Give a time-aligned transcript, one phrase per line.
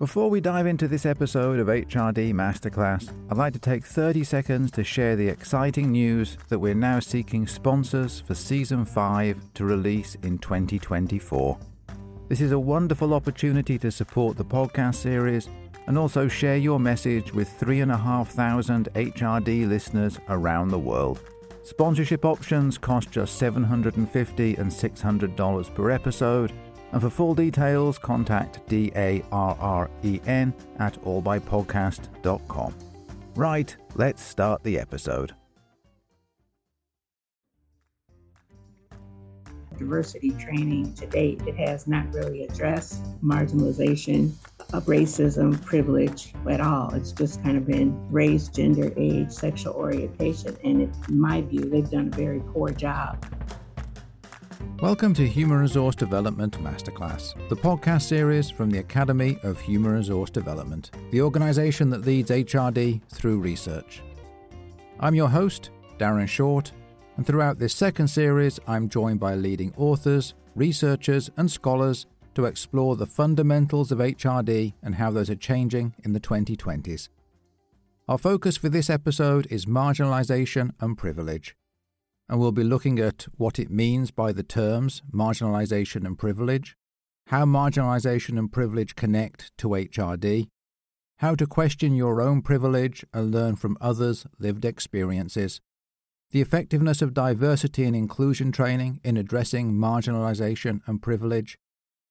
[0.00, 4.72] Before we dive into this episode of HRD Masterclass, I'd like to take 30 seconds
[4.72, 10.16] to share the exciting news that we're now seeking sponsors for Season 5 to release
[10.24, 11.56] in 2024.
[12.28, 15.48] This is a wonderful opportunity to support the podcast series
[15.86, 21.20] and also share your message with 3,500 HRD listeners around the world.
[21.62, 26.52] Sponsorship options cost just $750 and $600 per episode
[26.94, 32.74] and for full details, contact D-A-R-R-E-N at allbypodcast.com.
[33.34, 35.34] Right, let's start the episode.
[39.76, 44.30] Diversity training to date, it has not really addressed marginalization
[44.72, 46.94] of racism, privilege at all.
[46.94, 50.56] It's just kind of been race, gender, age, sexual orientation.
[50.62, 53.26] And in my view, they've done a very poor job
[54.64, 60.30] Welcome to Human Resource Development Masterclass, the podcast series from the Academy of Human Resource
[60.30, 64.02] Development, the organization that leads HRD through research.
[65.00, 66.72] I'm your host, Darren Short,
[67.16, 72.96] and throughout this second series, I'm joined by leading authors, researchers, and scholars to explore
[72.96, 77.08] the fundamentals of HRD and how those are changing in the 2020s.
[78.08, 81.56] Our focus for this episode is marginalization and privilege
[82.28, 86.76] and we'll be looking at what it means by the terms marginalisation and privilege,
[87.28, 90.48] how marginalisation and privilege connect to HRD,
[91.18, 95.60] how to question your own privilege and learn from others' lived experiences,
[96.30, 101.56] the effectiveness of diversity and inclusion training in addressing marginalisation and privilege,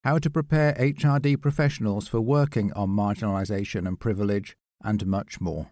[0.03, 5.71] how to prepare HRD professionals for working on marginalisation and privilege, and much more.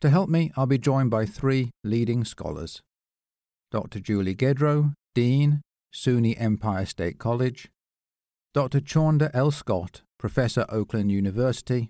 [0.00, 2.82] To help me, I'll be joined by three leading scholars.
[3.72, 4.00] Dr.
[4.00, 5.62] Julie Gedro, Dean,
[5.94, 7.70] SUNY Empire State College,
[8.52, 8.80] Dr.
[8.80, 9.50] Chaunda L.
[9.50, 11.88] Scott, Professor, Oakland University,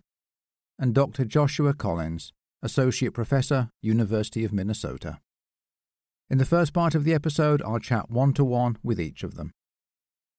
[0.78, 1.24] and Dr.
[1.24, 5.18] Joshua Collins, Associate Professor, University of Minnesota.
[6.30, 9.34] In the first part of the episode, I'll chat one to one with each of
[9.34, 9.50] them.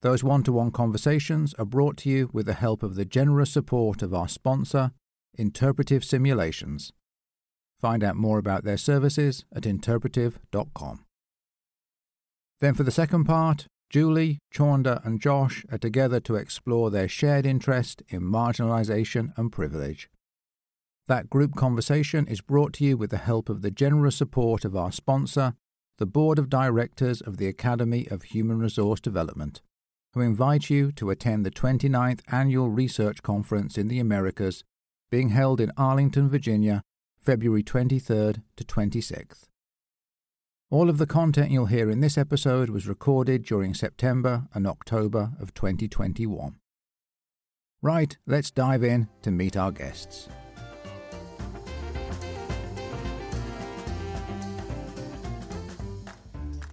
[0.02, 3.52] Those one to one conversations are brought to you with the help of the generous
[3.52, 4.92] support of our sponsor,
[5.38, 6.94] Interpretive Simulations.
[7.80, 11.06] Find out more about their services at interpretive.com.
[12.64, 17.46] Then, for the second part, Julie, Chaunda, and Josh are together to explore their shared
[17.46, 20.10] interest in marginalisation and privilege.
[21.08, 24.78] That group conversation is brought to you with the help of the generous support of
[24.78, 25.56] our sponsor,
[25.98, 29.62] the Board of Directors of the Academy of Human Resource Development,
[30.14, 34.64] who invite you to attend the 29th Annual Research Conference in the Americas
[35.12, 36.82] being held in Arlington, Virginia,
[37.20, 39.50] February 23rd to 26th.
[40.74, 45.34] All of the content you'll hear in this episode was recorded during September and October
[45.40, 46.56] of 2021.
[47.84, 50.30] Right, let's dive in to meet our guests.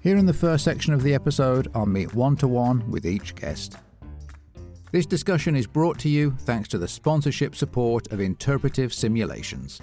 [0.01, 3.35] Here in the first section of the episode, I'll meet one to one with each
[3.35, 3.77] guest.
[4.93, 9.83] This discussion is brought to you thanks to the sponsorship support of Interpretive Simulations.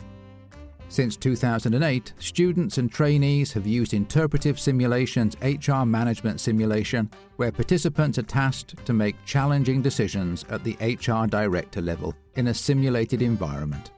[0.90, 8.24] Since 2008, students and trainees have used Interpretive Simulation's HR Management Simulation, where participants are
[8.24, 13.92] tasked to make challenging decisions at the HR director level in a simulated environment.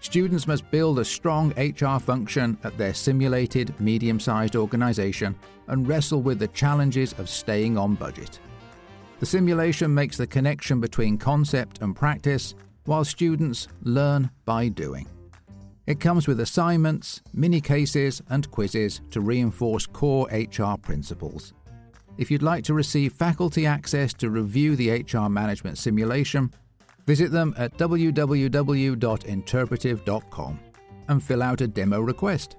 [0.00, 5.34] Students must build a strong HR function at their simulated medium sized organisation
[5.68, 8.38] and wrestle with the challenges of staying on budget.
[9.18, 15.08] The simulation makes the connection between concept and practice, while students learn by doing.
[15.86, 21.54] It comes with assignments, mini cases, and quizzes to reinforce core HR principles.
[22.18, 26.50] If you'd like to receive faculty access to review the HR management simulation,
[27.06, 30.58] visit them at www.interpretive.com
[31.08, 32.56] and fill out a demo request.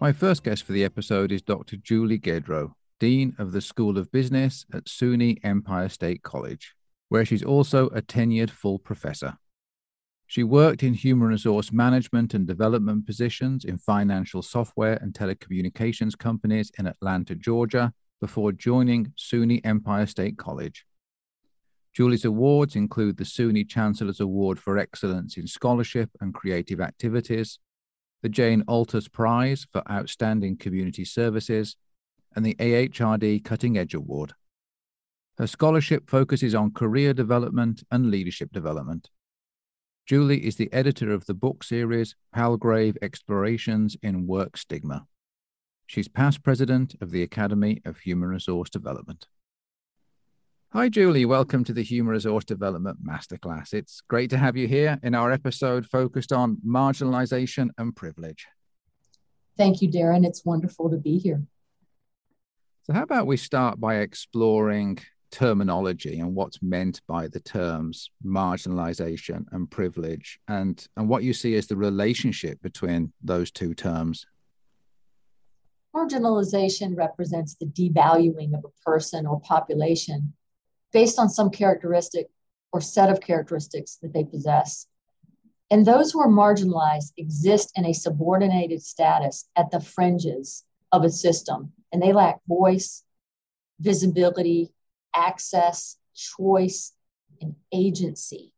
[0.00, 1.76] My first guest for the episode is Dr.
[1.76, 6.74] Julie Gedro, Dean of the School of Business at SUNY Empire State College,
[7.10, 9.36] where she's also a tenured full professor.
[10.30, 16.70] She worked in human resource management and development positions in financial software and telecommunications companies
[16.78, 20.84] in Atlanta, Georgia, before joining SUNY Empire State College.
[21.94, 27.58] Julie's awards include the SUNY Chancellor's Award for Excellence in Scholarship and Creative Activities,
[28.22, 31.74] the Jane Altes Prize for Outstanding Community Services,
[32.36, 34.34] and the AHRD Cutting Edge Award.
[35.38, 39.08] Her scholarship focuses on career development and leadership development.
[40.08, 45.06] Julie is the editor of the book series Palgrave Explorations in Work Stigma.
[45.86, 49.26] She's past president of the Academy of Human Resource Development.
[50.72, 51.26] Hi, Julie.
[51.26, 53.74] Welcome to the Human Resource Development Masterclass.
[53.74, 58.46] It's great to have you here in our episode focused on marginalization and privilege.
[59.58, 60.24] Thank you, Darren.
[60.24, 61.42] It's wonderful to be here.
[62.84, 69.44] So, how about we start by exploring terminology and what's meant by the terms marginalization
[69.52, 70.38] and privilege.
[70.48, 74.26] And and what you see as the relationship between those two terms.
[75.94, 80.34] Marginalization represents the devaluing of a person or population
[80.92, 82.28] based on some characteristic
[82.72, 84.86] or set of characteristics that they possess.
[85.70, 91.10] And those who are marginalized exist in a subordinated status at the fringes of a
[91.10, 93.04] system and they lack voice
[93.80, 94.72] visibility
[95.14, 96.92] access, choice,
[97.40, 98.52] and agency.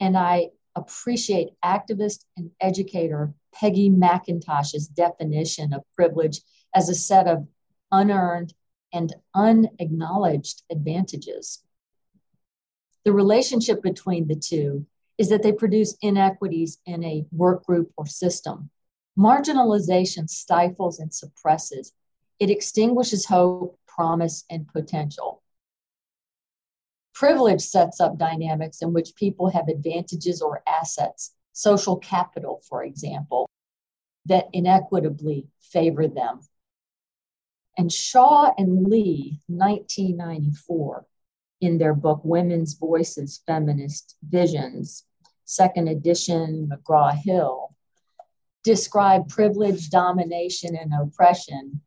[0.00, 6.40] And I appreciate activist and educator Peggy McIntosh's definition of privilege
[6.74, 7.46] as a set of
[7.90, 8.52] unearned
[8.92, 11.62] and unacknowledged advantages.
[13.04, 14.86] The relationship between the two
[15.18, 18.70] is that they produce inequities in a work group or system.
[19.18, 21.92] Marginalization stifles and suppresses,
[22.38, 25.42] it extinguishes hope, promise, and potential.
[27.16, 33.48] Privilege sets up dynamics in which people have advantages or assets, social capital, for example,
[34.26, 36.40] that inequitably favor them.
[37.78, 41.06] And Shaw and Lee, 1994,
[41.62, 45.04] in their book Women's Voices Feminist Visions,
[45.46, 47.74] second edition, McGraw Hill,
[48.62, 51.80] describe privilege, domination, and oppression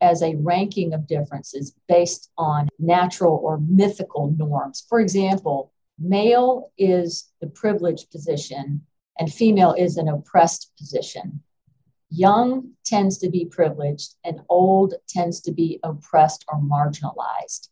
[0.00, 4.84] as a ranking of differences based on natural or mythical norms.
[4.88, 8.82] For example, male is the privileged position
[9.18, 11.42] and female is an oppressed position.
[12.10, 17.68] Young tends to be privileged and old tends to be oppressed or marginalized.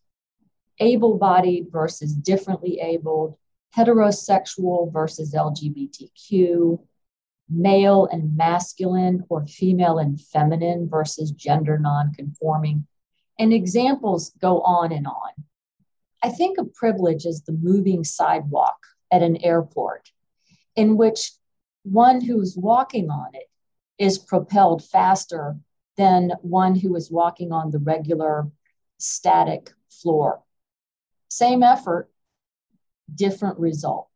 [0.79, 3.35] Able bodied versus differently abled,
[3.75, 6.79] heterosexual versus LGBTQ,
[7.49, 12.85] male and masculine or female and feminine versus gender nonconforming.
[13.39, 15.31] And examples go on and on.
[16.23, 18.77] I think of privilege as the moving sidewalk
[19.11, 20.11] at an airport,
[20.75, 21.31] in which
[21.83, 23.49] one who's walking on it
[23.97, 25.57] is propelled faster
[25.95, 28.47] than one who is walking on the regular
[28.97, 30.41] static floor.
[31.29, 32.09] Same effort,
[33.13, 34.09] different result.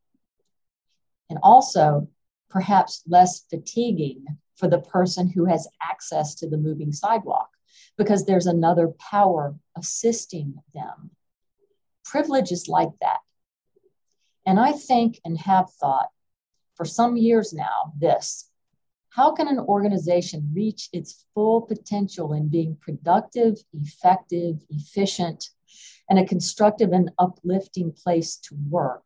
[1.30, 2.08] And also,
[2.52, 4.26] perhaps less fatiguing
[4.56, 7.50] for the person who has access to the moving sidewalk
[7.98, 11.12] because there's another power assisting them.
[12.06, 13.20] Privilege is like that.
[14.46, 16.10] And I think and have thought
[16.76, 18.50] for some years now this
[19.10, 25.50] how can an organization reach its full potential in being productive, effective, efficient,
[26.10, 29.04] and a constructive and uplifting place to work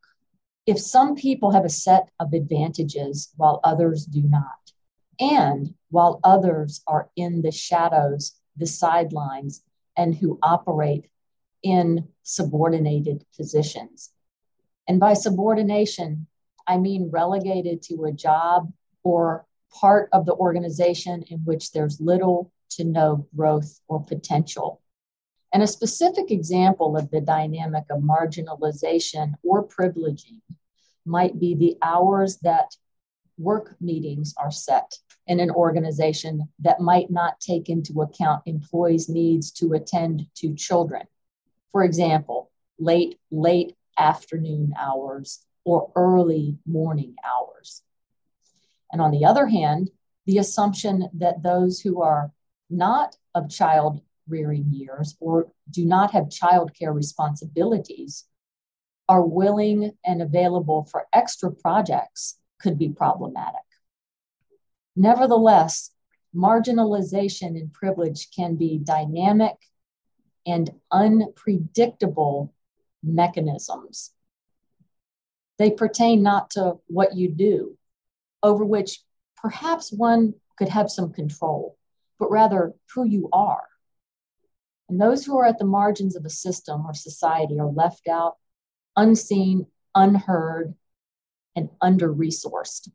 [0.66, 4.72] if some people have a set of advantages while others do not,
[5.20, 9.64] and while others are in the shadows, the sidelines,
[9.96, 11.08] and who operate
[11.64, 14.12] in subordinated positions.
[14.88, 16.28] And by subordination,
[16.68, 18.72] I mean relegated to a job
[19.04, 24.82] or part of the organization in which there's little to no growth or potential.
[25.54, 30.42] And a specific example of the dynamic of marginalization or privileging
[31.06, 32.76] might be the hours that
[33.38, 34.98] work meetings are set
[35.28, 41.04] in an organization that might not take into account employees' needs to attend to children.
[41.72, 47.82] For example, late, late afternoon hours or early morning hours.
[48.92, 49.90] And on the other hand,
[50.26, 52.32] the assumption that those who are
[52.70, 58.26] not of child rearing years or do not have childcare responsibilities
[59.08, 63.62] are willing and available for extra projects could be problematic.
[64.96, 65.92] Nevertheless,
[66.36, 69.56] marginalization and privilege can be dynamic
[70.46, 72.54] and unpredictable
[73.04, 74.12] mechanisms.
[75.58, 77.78] They pertain not to what you do,
[78.44, 79.02] over which
[79.38, 81.78] perhaps one could have some control,
[82.20, 83.64] but rather who you are.
[84.90, 88.36] And those who are at the margins of a system or society are left out,
[88.96, 90.76] unseen, unheard,
[91.56, 92.90] and under resourced.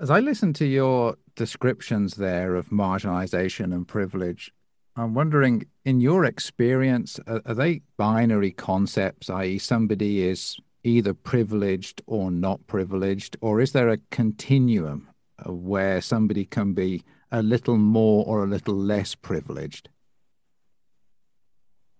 [0.00, 4.52] As I listen to your descriptions there of marginalization and privilege,
[4.96, 12.02] I'm wondering, in your experience, are, are they binary concepts, i.e., somebody is either privileged
[12.06, 15.08] or not privileged, or is there a continuum
[15.46, 19.88] where somebody can be a little more or a little less privileged?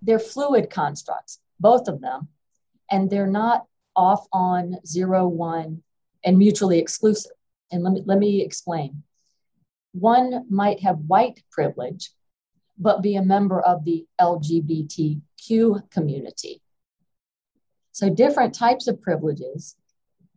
[0.02, 2.28] they're fluid constructs, both of them,
[2.90, 5.82] and they're not off on zero, one,
[6.24, 7.32] and mutually exclusive.
[7.70, 9.02] And let me, let me explain.
[9.92, 12.10] One might have white privilege,
[12.78, 16.62] but be a member of the LGBTQ community.
[17.92, 19.74] So, different types of privileges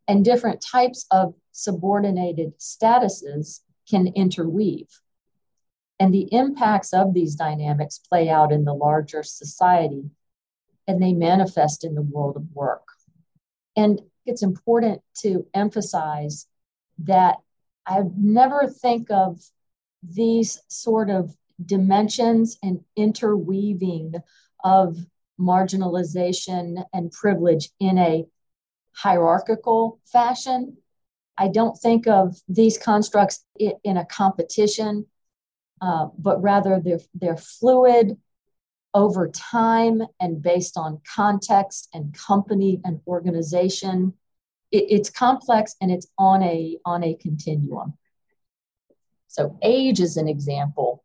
[0.08, 3.60] and different types of subordinated statuses
[3.90, 4.88] can interweave.
[6.00, 10.10] And the impacts of these dynamics play out in the larger society
[10.92, 12.84] and they manifest in the world of work.
[13.78, 16.48] And it's important to emphasize
[17.00, 17.38] that
[17.88, 19.40] I never think of
[20.04, 21.34] these sort of
[21.66, 24.16] dimensions and interweaving
[24.66, 24.98] of
[25.40, 28.26] marginalization and privilege in a
[28.92, 30.76] hierarchical fashion.
[31.38, 35.06] I don't think of these constructs in a competition,
[35.82, 38.18] uh, but rather they're, they're fluid
[38.94, 44.14] over time and based on context and company and organization.
[44.72, 47.94] It, it's complex and it's on a, on a continuum.
[49.28, 51.04] So, age is an example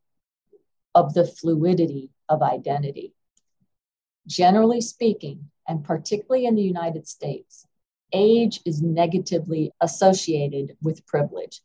[0.95, 3.15] of the fluidity of identity.
[4.27, 7.67] Generally speaking, and particularly in the United States,
[8.13, 11.61] age is negatively associated with privilege.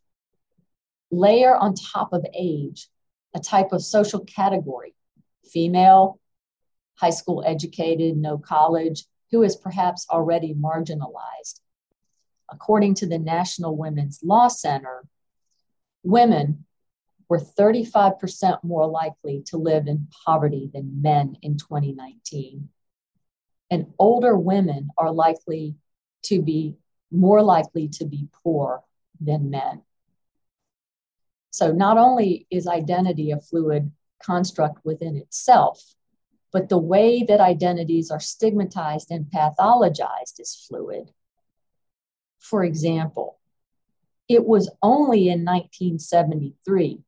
[1.09, 2.89] Layer on top of age
[3.33, 4.93] a type of social category
[5.45, 6.19] female,
[6.95, 11.61] high school educated, no college, who is perhaps already marginalized.
[12.49, 15.05] According to the National Women's Law Center,
[16.03, 16.65] women
[17.29, 22.67] were 35% more likely to live in poverty than men in 2019.
[23.69, 25.75] And older women are likely
[26.23, 26.75] to be
[27.09, 28.83] more likely to be poor
[29.21, 29.81] than men.
[31.51, 33.91] So, not only is identity a fluid
[34.23, 35.95] construct within itself,
[36.51, 41.11] but the way that identities are stigmatized and pathologized is fluid.
[42.39, 43.39] For example,
[44.27, 47.03] it was only in 1973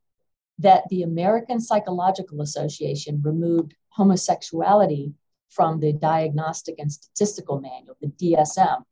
[0.59, 5.13] that the American Psychological Association removed homosexuality
[5.49, 8.83] from the Diagnostic and Statistical Manual, the DSM.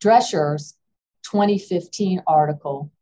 [0.00, 0.74] Drescher's
[1.24, 2.92] 2015 article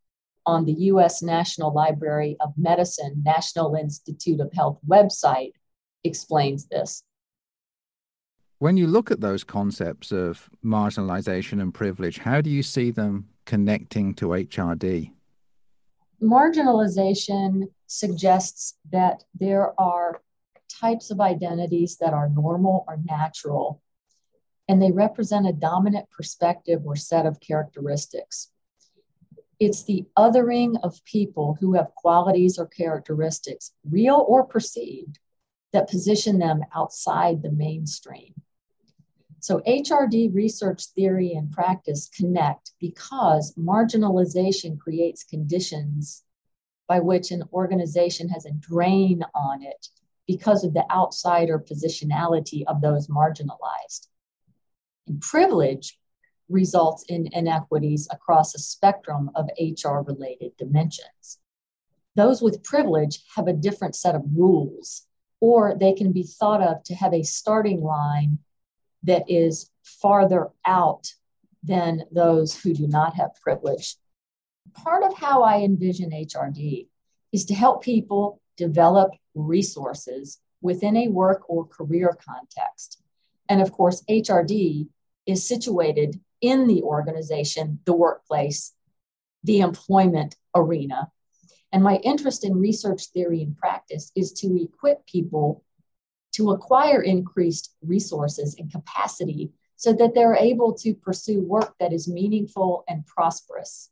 [0.46, 5.52] on the US National Library of Medicine National Institute of Health website
[6.04, 7.02] explains this.
[8.58, 13.28] When you look at those concepts of marginalization and privilege, how do you see them
[13.44, 15.12] connecting to HRD?
[16.22, 20.22] marginalization suggests that there are
[20.68, 23.82] types of identities that are normal or natural,
[24.68, 28.50] and they represent a dominant perspective or set of characteristics.
[29.62, 35.20] It's the othering of people who have qualities or characteristics, real or perceived,
[35.72, 38.34] that position them outside the mainstream.
[39.38, 46.24] So, HRD research theory and practice connect because marginalization creates conditions
[46.88, 49.90] by which an organization has a drain on it
[50.26, 54.08] because of the outsider positionality of those marginalized.
[55.06, 56.00] And privilege
[56.52, 61.38] results in inequities across a spectrum of HR related dimensions.
[62.14, 65.06] Those with privilege have a different set of rules,
[65.40, 68.38] or they can be thought of to have a starting line
[69.02, 71.12] that is farther out
[71.62, 73.96] than those who do not have privilege.
[74.74, 76.88] Part of how I envision HRD
[77.32, 83.02] is to help people develop resources within a work or career context.
[83.48, 84.88] And of course, HRD
[85.26, 88.72] is situated in the organization, the workplace,
[89.44, 91.10] the employment arena.
[91.72, 95.64] And my interest in research theory and practice is to equip people
[96.32, 102.08] to acquire increased resources and capacity so that they're able to pursue work that is
[102.08, 103.90] meaningful and prosperous.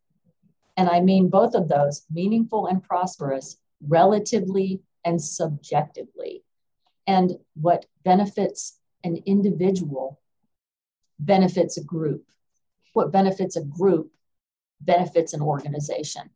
[0.76, 6.44] And I mean both of those meaningful and prosperous, relatively and subjectively.
[7.06, 10.20] And what benefits an individual
[11.18, 12.24] benefits a group.
[12.92, 14.12] What benefits a group
[14.80, 16.30] benefits an organization.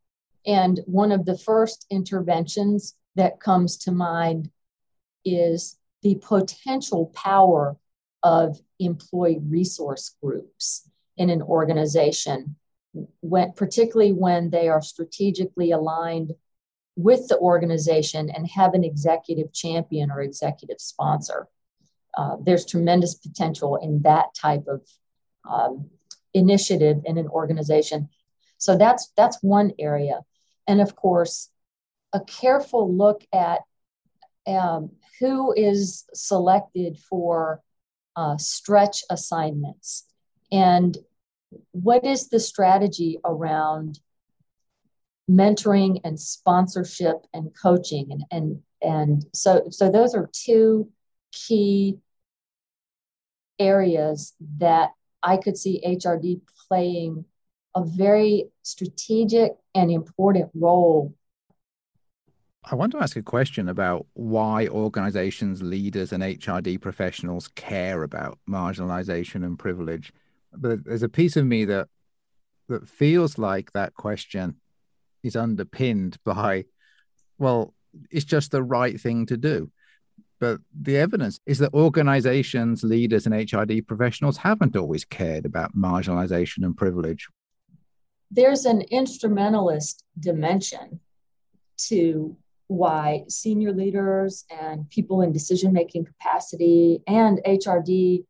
[0.47, 4.51] And one of the first interventions that comes to mind
[5.25, 7.77] is the potential power
[8.23, 12.57] of employee resource groups in an organization,
[13.21, 16.33] when, particularly when they are strategically aligned
[16.97, 21.49] with the organization and have an executive champion or executive sponsor.
[22.17, 24.83] Uh, there's tremendous potential in that type of
[25.51, 25.91] um,
[26.35, 28.09] initiative in an organization.
[28.59, 30.21] So that's that's one area,
[30.67, 31.51] and of course,
[32.13, 33.61] a careful look at
[34.47, 37.63] um, who is selected for
[38.17, 40.05] uh, stretch assignments
[40.53, 40.97] and
[41.73, 43.99] what is the strategy around
[45.31, 50.89] mentoring and sponsorship and coaching and and and so so those are two
[51.33, 51.99] key
[53.59, 54.91] areas that
[55.25, 57.25] I could see HRD playing
[57.75, 61.15] a very strategic and important role.
[62.71, 68.39] I want to ask a question about why organizations, leaders, and HRD professionals care about
[68.49, 70.13] marginalization and privilege.
[70.53, 71.89] But there's a piece of me that
[72.69, 74.57] that feels like that question
[75.23, 76.65] is underpinned by,
[77.39, 77.75] well,
[78.11, 79.71] it's just the right thing to do.
[80.45, 86.67] But the evidence is that organizations, leaders, and HRD professionals haven't always cared about marginalization
[86.67, 87.29] and privilege.
[88.31, 91.01] There's an instrumentalist dimension
[91.89, 92.37] to
[92.67, 98.27] why senior leaders and people in decision making capacity and HRD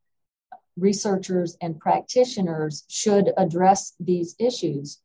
[0.76, 5.00] researchers and practitioners should address these issues.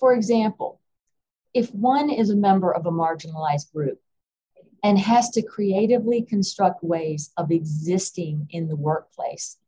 [0.00, 0.80] For example,
[1.54, 4.01] if one is a member of a marginalized group
[4.82, 9.58] and has to creatively construct ways of existing in the workplace,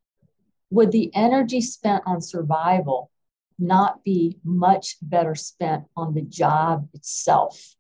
[0.71, 3.11] would the energy spent on survival
[3.59, 7.77] not be much better spent on the job itself?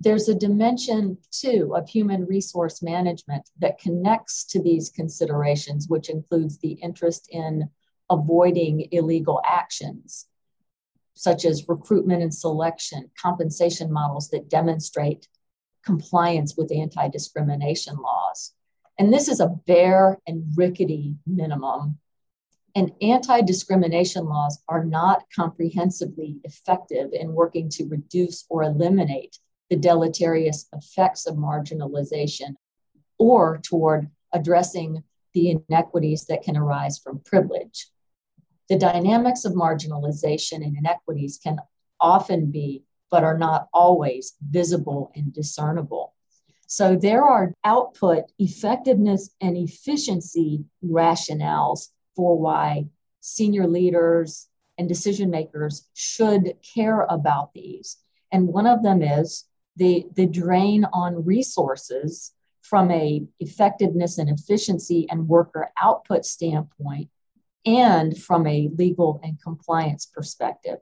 [0.00, 6.58] There's a dimension too of human resource management that connects to these considerations, which includes
[6.58, 7.70] the interest in
[8.10, 10.26] avoiding illegal actions,
[11.14, 15.28] such as recruitment and selection, compensation models that demonstrate
[15.84, 18.52] compliance with anti discrimination laws.
[18.98, 21.98] And this is a bare and rickety minimum.
[22.74, 29.76] And anti discrimination laws are not comprehensively effective in working to reduce or eliminate the
[29.76, 32.54] deleterious effects of marginalization
[33.18, 35.02] or toward addressing
[35.34, 37.88] the inequities that can arise from privilege.
[38.68, 41.58] The dynamics of marginalization and inequities can
[42.00, 46.14] often be but are not always visible and discernible.
[46.66, 52.86] So there are output effectiveness and efficiency rationales for why
[53.20, 54.48] senior leaders
[54.78, 57.98] and decision makers should care about these.
[58.32, 59.44] And one of them is
[59.76, 67.10] the, the drain on resources from a effectiveness and efficiency and worker output standpoint
[67.66, 70.78] and from a legal and compliance perspective.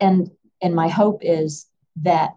[0.00, 0.28] And
[0.60, 1.66] and my hope is
[2.02, 2.32] that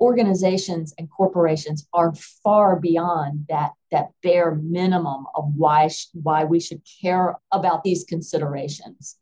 [0.00, 6.58] organizations and corporations are far beyond that that bare minimum of why sh- why we
[6.58, 9.16] should care about these considerations.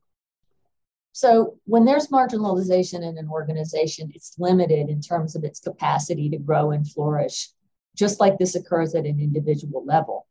[1.13, 6.39] So when there's marginalization in an organization it's limited in terms of its capacity to
[6.39, 7.51] grow and flourish
[7.95, 10.27] just like this occurs at an individual level.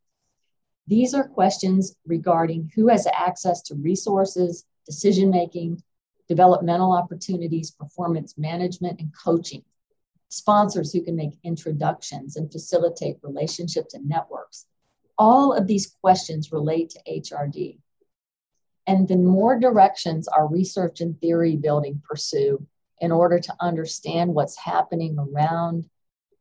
[0.88, 5.84] These are questions regarding who has access to resources decision making
[6.32, 9.62] developmental opportunities, performance management, and coaching.
[10.30, 14.66] Sponsors who can make introductions and facilitate relationships and networks.
[15.18, 17.80] All of these questions relate to HRD.
[18.88, 22.66] And the more directions our research and theory building pursue
[23.02, 25.90] in order to understand what's happening around,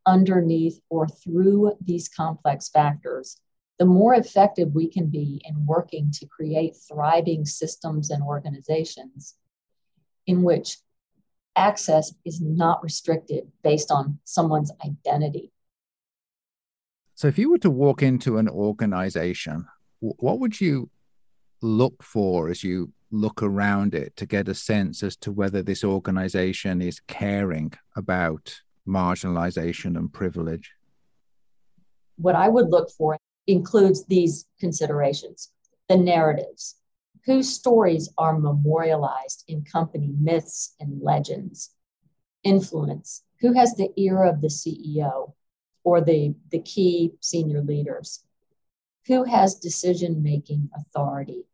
[0.05, 3.41] underneath, or through these complex factors,
[3.77, 9.35] the more effective we can be in working to create thriving systems and organizations
[10.27, 10.77] in which
[11.55, 15.51] access is not restricted based on someone's identity.
[17.15, 19.67] So, if you were to walk into an organization,
[19.99, 20.89] what would you
[21.61, 25.83] look for as you look around it to get a sense as to whether this
[25.83, 30.71] organization is caring about marginalization and privilege?
[32.15, 35.51] What I would look for includes these considerations
[35.89, 36.75] the narratives,
[37.25, 41.71] whose stories are memorialized in company myths and legends.
[42.43, 45.33] Influence, who has the ear of the CEO
[45.83, 48.23] or the, the key senior leaders?
[49.07, 51.45] Who has decision making authority?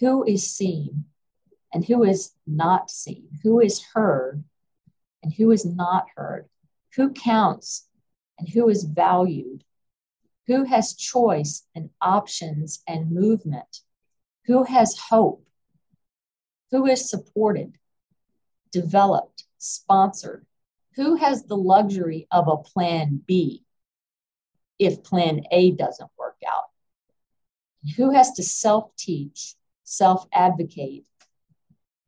[0.00, 1.06] Who is seen
[1.72, 3.28] and who is not seen?
[3.42, 4.44] Who is heard
[5.22, 6.48] and who is not heard?
[6.94, 7.88] Who counts
[8.38, 9.64] and who is valued?
[10.46, 13.80] Who has choice and options and movement?
[14.46, 15.44] Who has hope,
[16.70, 17.76] who is supported,
[18.72, 20.46] developed, sponsored,
[20.94, 23.62] who has the luxury of a plan B
[24.78, 26.70] if plan A doesn't work out,
[27.96, 29.54] who has to self teach,
[29.84, 31.06] self advocate,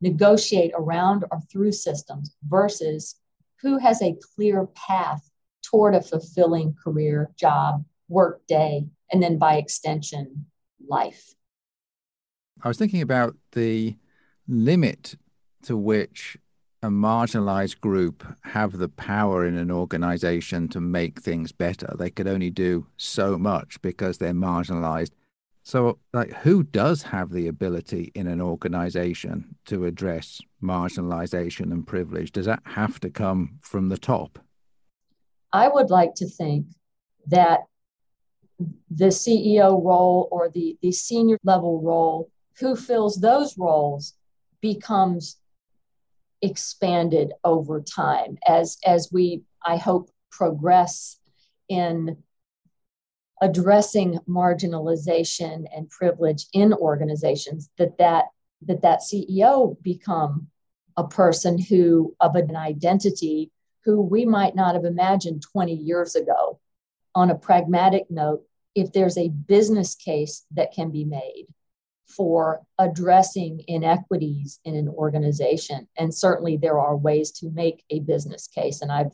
[0.01, 3.15] negotiate around or through systems versus
[3.61, 5.29] who has a clear path
[5.61, 10.45] toward a fulfilling career, job, work day, and then by extension,
[10.87, 11.35] life.
[12.63, 13.95] I was thinking about the
[14.47, 15.15] limit
[15.63, 16.37] to which
[16.81, 21.93] a marginalized group have the power in an organization to make things better.
[21.97, 25.11] They could only do so much because they're marginalized.
[25.63, 32.31] So, like, who does have the ability in an organization to address marginalization and privilege?
[32.31, 34.39] Does that have to come from the top?
[35.51, 36.67] I would like to think
[37.27, 37.61] that
[38.89, 44.13] the CEO role or the, the senior level role, who fills those roles
[44.61, 45.37] becomes
[46.41, 51.17] expanded over time as as we i hope progress
[51.67, 52.17] in
[53.41, 58.25] addressing marginalization and privilege in organizations that that
[58.61, 60.47] that that ceo become
[60.95, 63.51] a person who of an identity
[63.85, 66.59] who we might not have imagined 20 years ago.
[67.15, 68.43] On a pragmatic note
[68.75, 71.47] if there's a business case that can be made
[72.09, 75.87] for addressing inequities in an organization.
[75.97, 78.81] And certainly there are ways to make a business case.
[78.81, 79.11] And i've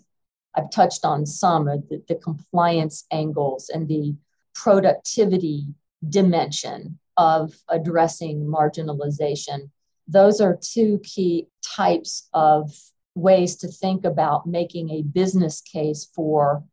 [0.55, 4.15] i've touched on some of the, the compliance angles and the
[4.53, 5.67] productivity
[6.07, 9.69] dimension of addressing marginalization.
[10.07, 12.71] Those are two key types of
[13.15, 16.63] ways to think about making a business case for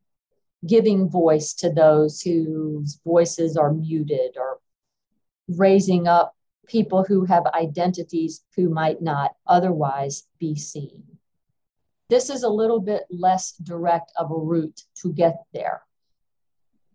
[0.67, 4.59] giving voice to those whose voices are muted or
[5.59, 6.35] raising up
[6.67, 11.03] people who have identities who might not otherwise be seen.
[12.09, 15.83] This is a little bit less direct of a route to get there.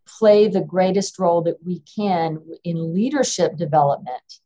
[0.06, 4.40] Play the greatest role that we can in leadership development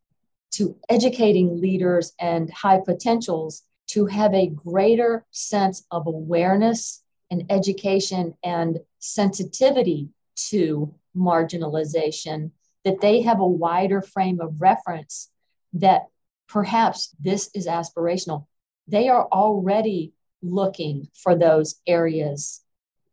[0.51, 8.33] to educating leaders and high potentials to have a greater sense of awareness and education
[8.43, 12.51] and sensitivity to marginalization
[12.83, 15.29] that they have a wider frame of reference
[15.73, 16.07] that
[16.47, 18.45] perhaps this is aspirational.
[18.87, 22.61] They are already looking for those areas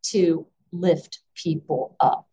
[0.01, 2.25] to lift people up.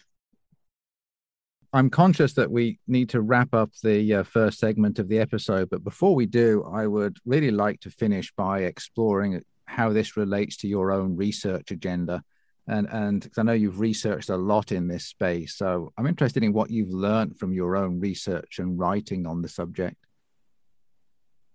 [1.72, 5.68] I'm conscious that we need to wrap up the uh, first segment of the episode,
[5.68, 10.56] but before we do, I would really like to finish by exploring how this relates
[10.58, 12.22] to your own research agenda
[12.68, 16.52] and and I know you've researched a lot in this space, so I'm interested in
[16.52, 19.96] what you've learned from your own research and writing on the subject.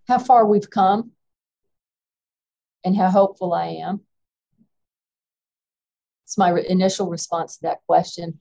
[0.08, 1.12] How far we've come,
[2.84, 4.02] and how hopeful I am.
[6.26, 8.39] It's my re- initial response to that question.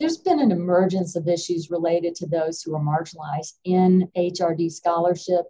[0.00, 5.44] There's been an emergence of issues related to those who are marginalized in HRD scholarship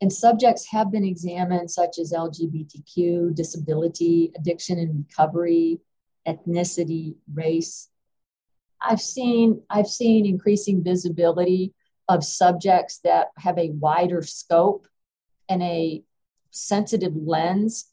[0.00, 5.80] and subjects have been examined, such as LGBTQ, disability, addiction and recovery,
[6.26, 7.88] ethnicity, race.
[8.80, 11.74] I've seen, I've seen increasing visibility
[12.08, 14.86] of subjects that have a wider scope
[15.48, 16.02] and a
[16.50, 17.86] sensitive lens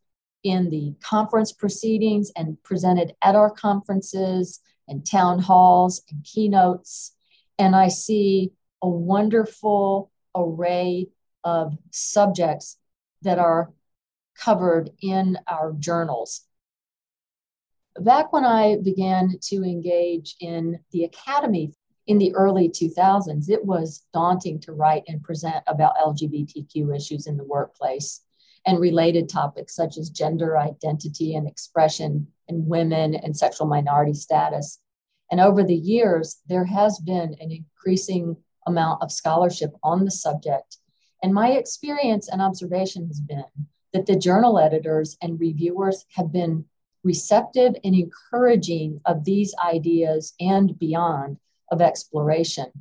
[0.43, 7.13] in the conference proceedings and presented at our conferences and town halls and keynotes.
[7.57, 11.07] And I see a wonderful array
[11.43, 12.77] of subjects
[13.21, 13.71] that are
[14.35, 16.41] covered in our journals.
[17.99, 21.73] Back when I began to engage in the academy
[22.07, 27.37] in the early 2000s, it was daunting to write and present about LGBTQ issues in
[27.37, 28.21] the workplace
[28.65, 34.79] and related topics such as gender identity and expression and women and sexual minority status.
[35.31, 40.77] And over the years, there has been an increasing amount of scholarship on the subject
[41.21, 43.45] and my experience and observation has been
[43.93, 46.65] that the journal editors and reviewers have been
[47.03, 51.37] receptive and encouraging of these ideas and beyond
[51.71, 52.71] of exploration.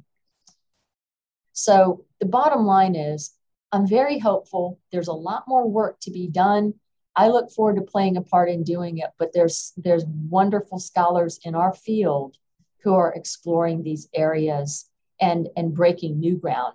[1.53, 3.35] So the bottom line is
[3.73, 4.81] I'm very hopeful.
[4.91, 6.75] There's a lot more work to be done.
[7.15, 11.39] I look forward to playing a part in doing it, but there's there's wonderful scholars
[11.45, 12.37] in our field
[12.83, 14.89] who are exploring these areas
[15.21, 16.75] and and breaking new ground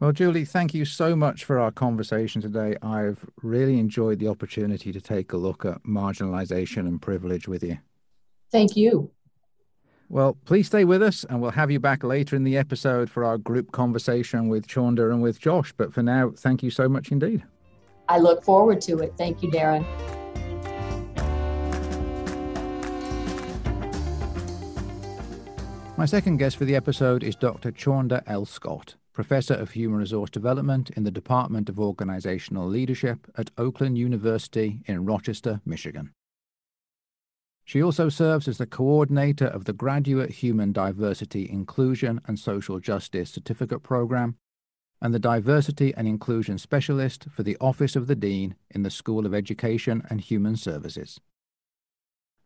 [0.00, 2.76] well, Julie, thank you so much for our conversation today.
[2.82, 7.78] I've really enjoyed the opportunity to take a look at marginalization and privilege with you.
[8.52, 9.10] Thank you.
[10.08, 13.24] Well, please stay with us and we'll have you back later in the episode for
[13.24, 15.72] our group conversation with Chaunda and with Josh.
[15.72, 17.42] But for now, thank you so much indeed.
[18.08, 19.14] I look forward to it.
[19.16, 19.84] Thank you, Darren.
[25.96, 27.72] My second guest for the episode is Dr.
[27.72, 28.44] Chaunda L.
[28.44, 28.94] Scott.
[29.16, 35.06] Professor of Human Resource Development in the Department of Organizational Leadership at Oakland University in
[35.06, 36.12] Rochester, Michigan.
[37.64, 43.30] She also serves as the coordinator of the Graduate Human Diversity, Inclusion and Social Justice
[43.30, 44.36] Certificate Program
[45.00, 49.24] and the Diversity and Inclusion Specialist for the Office of the Dean in the School
[49.24, 51.18] of Education and Human Services.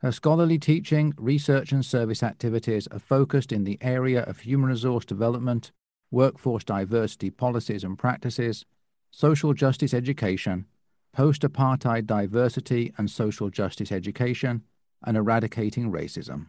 [0.02, 5.04] Her scholarly teaching, research, and service activities are focused in the area of human resource
[5.04, 5.72] development,
[6.11, 8.64] workforce diversity policies and practices,
[9.11, 10.66] social justice education,
[11.12, 14.62] post apartheid diversity and social justice education,
[15.05, 16.46] and eradicating racism.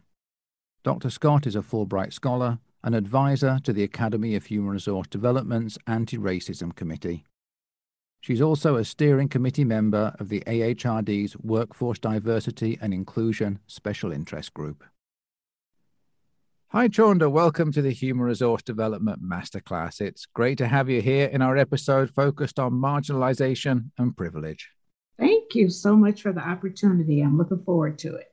[0.84, 1.10] Dr.
[1.10, 6.17] Scott is a Fulbright Scholar, an advisor to the Academy of Human Resource Development's Anti
[6.17, 7.24] Racism Committee.
[8.19, 14.54] She's also a steering committee member of the AHRD's Workforce Diversity and Inclusion Special Interest
[14.54, 14.84] Group.
[16.73, 17.29] Hi, Chaunda.
[17.29, 19.99] Welcome to the Human Resource Development Masterclass.
[19.99, 24.69] It's great to have you here in our episode focused on marginalization and privilege.
[25.19, 27.19] Thank you so much for the opportunity.
[27.19, 28.31] I'm looking forward to it.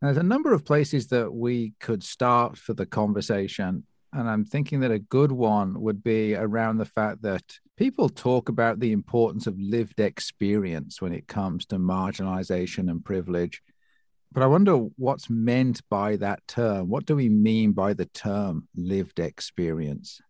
[0.00, 3.82] There's a number of places that we could start for the conversation.
[4.12, 7.42] And I'm thinking that a good one would be around the fact that
[7.76, 13.60] people talk about the importance of lived experience when it comes to marginalization and privilege.
[14.34, 16.88] But I wonder what's meant by that term.
[16.88, 20.20] What do we mean by the term lived experience?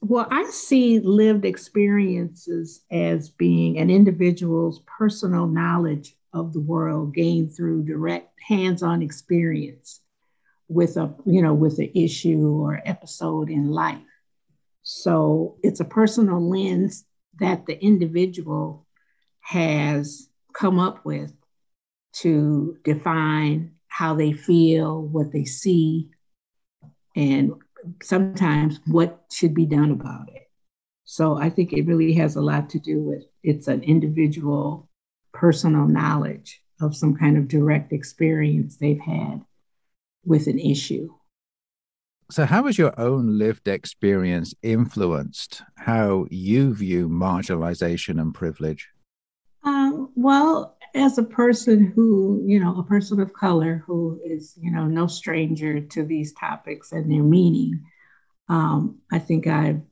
[0.00, 7.54] Well, I see lived experiences as being an individual's personal knowledge of the world gained
[7.54, 10.00] through direct hands-on experience
[10.68, 13.98] with a you know with an issue or episode in life
[14.82, 17.04] so it's a personal lens
[17.38, 18.86] that the individual
[19.40, 21.34] has come up with
[22.14, 26.08] to define how they feel what they see
[27.16, 27.52] and
[28.02, 30.50] sometimes what should be done about it
[31.04, 34.88] so i think it really has a lot to do with it's an individual
[35.32, 39.44] personal knowledge of some kind of direct experience they've had
[40.24, 41.12] with an issue.
[42.30, 48.88] So, how has your own lived experience influenced how you view marginalization and privilege?
[49.62, 54.70] Um, well, as a person who, you know, a person of color who is, you
[54.70, 57.84] know, no stranger to these topics and their meaning,
[58.48, 59.82] um, I think I've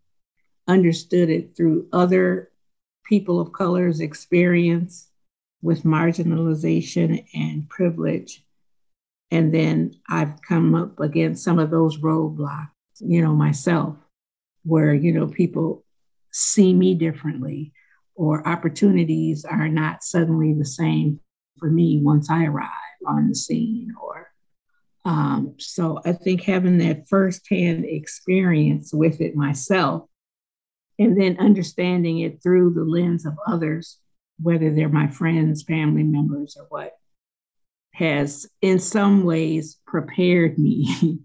[0.69, 2.51] understood it through other
[3.05, 5.09] people of color's experience
[5.61, 8.45] with marginalization and privilege.
[9.31, 12.69] And then I've come up against some of those roadblocks,
[13.01, 13.97] you know, myself,
[14.65, 15.85] where, you know, people
[16.31, 17.73] see me differently
[18.15, 21.21] or opportunities are not suddenly the same
[21.59, 22.69] for me once I arrive
[23.07, 24.29] on the scene or
[25.05, 30.09] um, so I think having that firsthand experience with it myself
[30.99, 33.99] and then understanding it through the lens of others
[34.43, 36.93] whether they're my friends, family members, or what,
[37.95, 41.21] has in some ways prepared me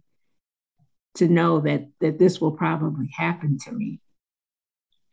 [1.16, 4.00] to know that that this will probably happen to me,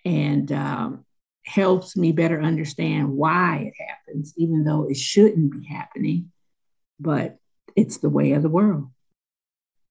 [0.04, 1.03] and um,
[1.44, 6.30] helps me better understand why it happens, even though it shouldn't be happening,
[6.98, 7.36] but
[7.76, 8.88] it's the way of the world.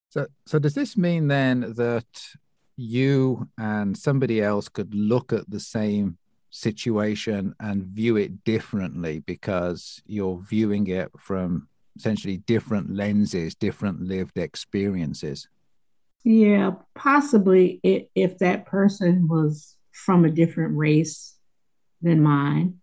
[0.10, 2.06] So, so does this mean then that
[2.76, 6.18] you and somebody else could look at the same
[6.50, 14.38] situation and view it differently because you're viewing it from essentially different lenses, different lived
[14.38, 15.48] experiences.
[16.24, 21.33] Yeah, possibly if if that person was from a different race
[22.04, 22.80] than mine.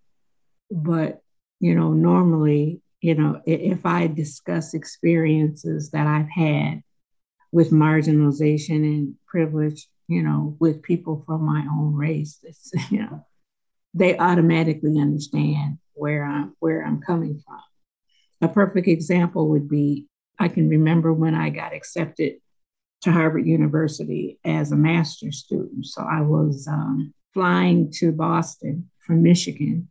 [0.71, 1.23] But,
[1.61, 6.83] you know, normally, you know, if I discuss experiences that I've had
[7.53, 13.25] with marginalization and privilege, you know, with people from my own race, it's, you know,
[13.95, 17.61] they automatically understand where I'm where I'm coming from.
[18.43, 20.07] A perfect example would be
[20.39, 22.37] I can remember when I got accepted
[23.03, 25.87] to Harvard University as a master's student.
[25.87, 29.89] So I was um, flying to Boston from Michigan,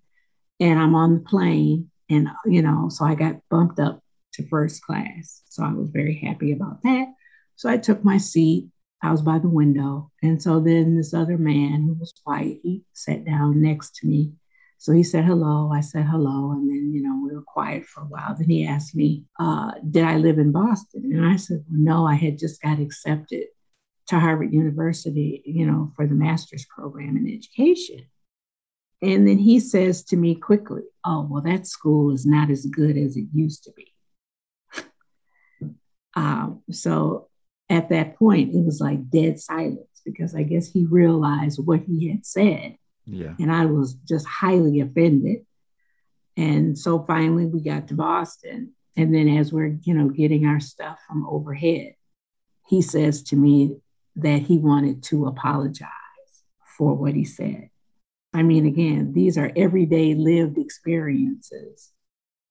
[0.59, 4.01] and I'm on the plane, and you know, so I got bumped up
[4.33, 5.41] to first class.
[5.49, 7.07] So I was very happy about that.
[7.55, 8.69] So I took my seat
[9.01, 10.11] I was by the window.
[10.21, 14.33] And so then this other man who was white, he sat down next to me.
[14.77, 15.71] So he said hello.
[15.73, 16.51] I said hello.
[16.51, 18.35] And then, you know, we were quiet for a while.
[18.37, 21.11] Then he asked me, uh, Did I live in Boston?
[21.13, 23.45] And I said, Well, no, I had just got accepted
[24.07, 28.05] to Harvard University, you know, for the master's program in education.
[29.01, 32.97] And then he says to me quickly, Oh, well, that school is not as good
[32.97, 33.93] as it used to be.
[36.15, 37.29] um, so
[37.69, 42.09] at that point, it was like dead silence because I guess he realized what he
[42.09, 42.75] had said.
[43.05, 43.33] Yeah.
[43.39, 45.45] And I was just highly offended.
[46.35, 50.59] And so finally we got to Boston And then as we're, you know, getting our
[50.59, 51.95] stuff from overhead,
[52.67, 53.77] he says to me
[54.17, 55.87] that he wanted to apologize
[56.77, 57.69] for what he said.
[58.33, 61.91] I mean, again, these are everyday lived experiences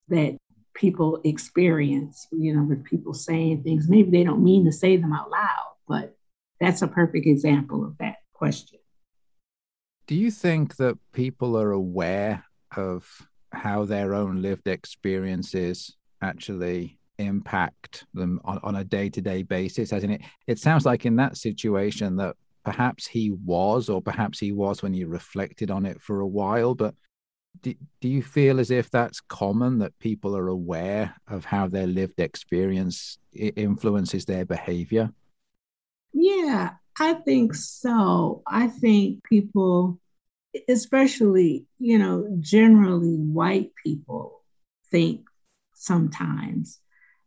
[0.09, 0.37] that
[0.75, 3.89] people experience, you know, with people saying things.
[3.89, 6.17] Maybe they don't mean to say them out loud, but
[6.61, 8.79] that's a perfect example of that question.
[10.07, 12.45] Do you think that people are aware
[12.77, 20.05] of how their own lived experiences actually impact them on, on a day-to-day basis as
[20.05, 22.37] in it it sounds like in that situation that
[22.69, 26.75] perhaps he was or perhaps he was when you reflected on it for a while
[26.75, 26.95] but
[27.63, 31.87] do, do you feel as if that's common that people are aware of how their
[31.87, 35.11] lived experience influences their behavior?
[36.13, 38.43] Yeah i think so.
[38.47, 39.99] I think people
[40.69, 44.43] especially you know generally white people
[44.91, 45.23] think
[45.75, 46.81] sometimes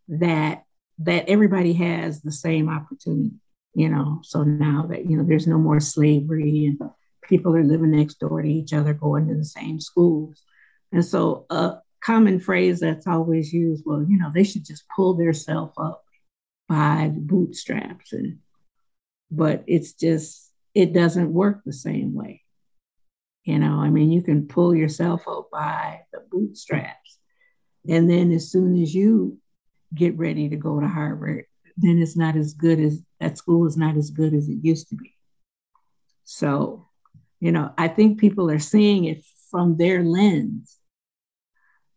[0.07, 0.65] that
[0.99, 3.41] that everybody has the same opportunity
[3.73, 6.89] you know so now that you know there's no more slavery and
[7.23, 10.43] people are living next door to each other going to the same schools.
[10.91, 15.13] And so a common phrase that's always used well you know they should just pull
[15.13, 16.03] themselves up
[16.67, 18.39] by the bootstraps and
[19.29, 22.41] but it's just it doesn't work the same way.
[23.43, 27.19] You know i mean you can pull yourself up by the bootstraps.
[27.87, 29.39] And then as soon as you
[29.95, 31.45] get ready to go to Harvard,
[31.77, 34.89] then it's not as good as that school is not as good as it used
[34.89, 35.13] to be.
[36.25, 36.87] So,
[37.39, 40.77] you know, I think people are seeing it from their lens,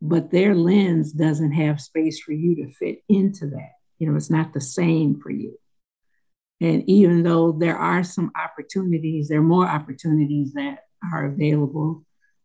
[0.00, 3.72] but their lens doesn't have space for you to fit into that.
[3.98, 5.58] You know, it's not the same for you.
[6.60, 10.80] And even though there are some opportunities, there are more opportunities that
[11.12, 12.04] are available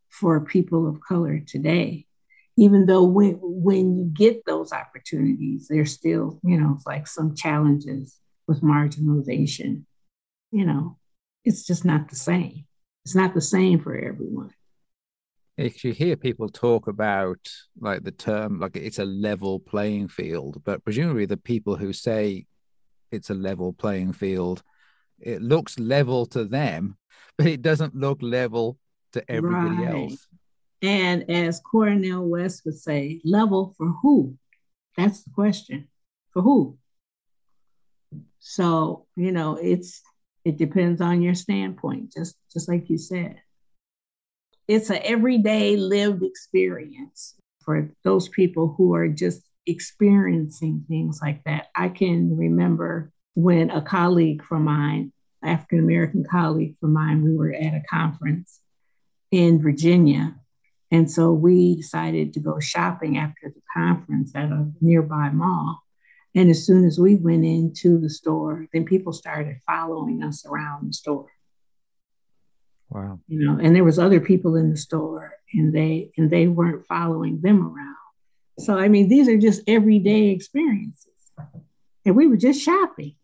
[0.10, 2.08] for people of color today
[2.60, 8.20] even though when when you get those opportunities, there's still, you know, like some challenges
[8.50, 9.84] with marginalization.
[10.52, 10.98] You know,
[11.46, 12.66] it's just not the same.
[13.06, 14.50] It's not the same for everyone.
[15.56, 17.38] If you hear people talk about
[17.80, 22.46] like the term, like it's a level playing field, but presumably the people who say
[23.12, 24.64] it's a level playing field,
[25.20, 26.98] it looks level to them,
[27.38, 28.78] but it doesn't look level
[29.14, 29.94] to everybody right.
[29.94, 30.28] else.
[30.82, 34.38] And as Cornel West would say, level for who?
[34.98, 35.90] That's the question.
[36.32, 36.78] For who?
[38.40, 40.02] So, you know, it's
[40.46, 43.42] it depends on your standpoint, just just like you said.
[44.68, 51.68] It's an everyday lived experience for those people who are just experiencing things like that.
[51.76, 55.12] I can remember when a colleague from mine,
[55.44, 58.60] African American colleague from mine, we were at a conference
[59.32, 60.36] in Virginia
[60.92, 65.84] and so we decided to go shopping after the conference at a nearby mall.
[66.36, 70.90] And as soon as we went into the store, then people started following us around
[70.90, 71.28] the store.
[72.90, 73.20] Wow.
[73.28, 76.88] You know, and there was other people in the store and they and they weren't
[76.88, 77.96] following them around.
[78.60, 81.06] So I mean, these are just everyday experiences.
[82.06, 83.16] And we were just shopping.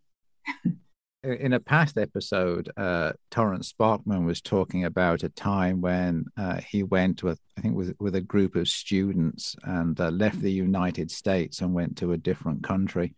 [1.25, 6.83] in a past episode, uh, Torrence Sparkman was talking about a time when uh, he
[6.83, 11.11] went with, I think, with with a group of students and uh, left the United
[11.11, 13.15] States and went to a different country,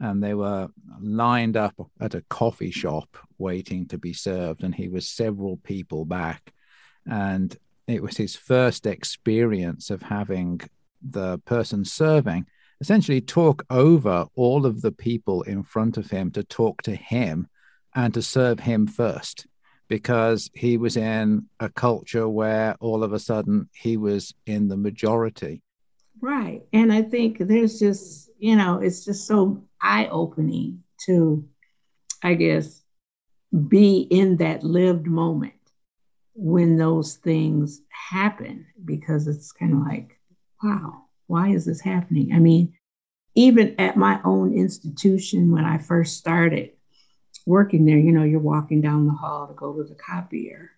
[0.00, 0.68] and they were
[1.00, 6.04] lined up at a coffee shop waiting to be served, and he was several people
[6.04, 6.52] back,
[7.06, 10.60] and it was his first experience of having
[11.02, 12.46] the person serving
[12.80, 17.48] essentially talk over all of the people in front of him to talk to him
[17.94, 19.46] and to serve him first
[19.88, 24.76] because he was in a culture where all of a sudden he was in the
[24.76, 25.62] majority.
[26.20, 26.62] Right.
[26.72, 31.46] And I think there's just, you know, it's just so eye opening to,
[32.22, 32.82] I guess,
[33.68, 35.52] be in that lived moment
[36.34, 40.18] when those things happen because it's kind of like,
[40.62, 42.32] wow, why is this happening?
[42.32, 42.74] I mean,
[43.34, 46.70] even at my own institution, when I first started
[47.46, 50.70] working there, you know, you're walking down the hall to go to the copier,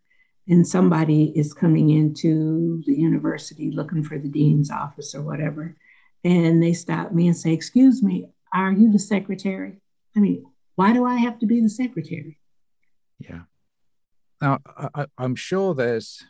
[0.48, 5.76] and somebody is coming into the university looking for the dean's office or whatever.
[6.24, 9.80] And they stop me and say, Excuse me, are you the secretary?
[10.16, 10.44] I mean,
[10.76, 12.38] why do I have to be the secretary?
[13.18, 13.42] Yeah.
[14.40, 14.60] Now,
[14.94, 16.24] I, I'm sure there's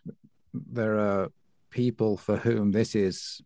[0.54, 1.28] there are
[1.70, 3.42] people for whom this is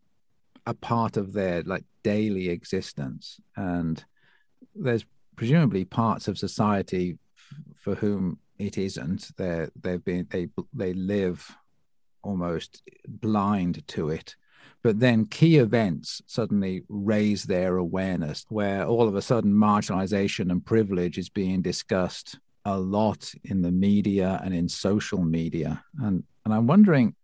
[0.66, 3.40] a part of their like daily existence.
[3.56, 4.02] And
[4.74, 5.04] there's
[5.36, 9.30] presumably parts of society f- for whom it isn't.
[9.36, 11.56] They they've been they they live
[12.22, 14.36] almost blind to it.
[14.82, 20.64] But then key events suddenly raise their awareness, where all of a sudden marginalization and
[20.64, 25.84] privilege is being discussed a lot in the media and in social media.
[25.98, 27.14] And, and I'm wondering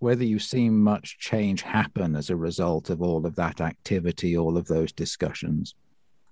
[0.00, 4.56] whether you've seen much change happen as a result of all of that activity, all
[4.56, 5.74] of those discussions.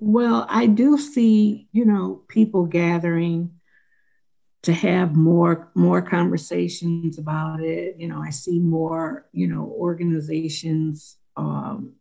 [0.01, 3.53] Well, I do see, you know, people gathering
[4.63, 7.97] to have more more conversations about it.
[7.99, 11.93] You know, I see more, you know, organizations, um,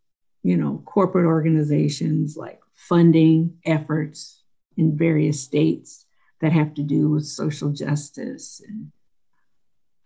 [0.43, 4.41] you know, corporate organizations like funding efforts
[4.77, 6.05] in various states
[6.39, 8.91] that have to do with social justice and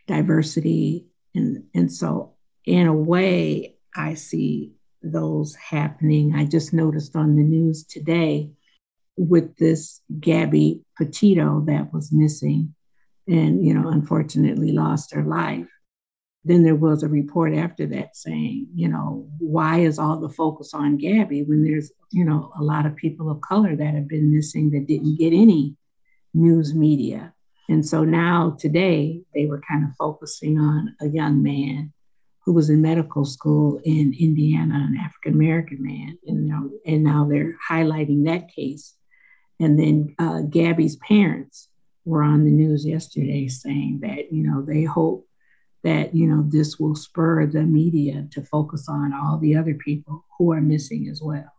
[0.08, 1.06] diversity.
[1.34, 2.34] And, and so,
[2.66, 6.36] in a way, I see those happening.
[6.36, 8.52] I just noticed on the news today
[9.18, 12.76] with this Gabby Petito that was missing
[13.28, 15.68] and, you know, unfortunately lost her life.
[16.44, 20.74] Then there was a report after that saying, you know, why is all the focus
[20.74, 24.34] on Gabby when there's, you know, a lot of people of color that have been
[24.34, 25.76] missing that didn't get any
[26.34, 27.34] news media.
[27.72, 31.94] And so now today they were kind of focusing on a young man
[32.46, 37.28] who was in medical school in Indiana, an African American man, and now, and now
[37.30, 38.96] they're highlighting that case
[39.62, 41.70] and then uh, Gabby's parents
[42.04, 45.28] were on the news yesterday saying that, you know, they hope
[45.84, 50.26] that, you know, this will spur the media to focus on all the other people
[50.38, 51.52] who are missing as well.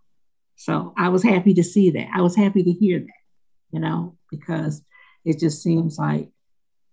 [0.56, 2.08] So I was happy to see that.
[2.12, 3.22] I was happy to hear that,
[3.70, 4.82] you know, because
[5.24, 6.28] it just seems like,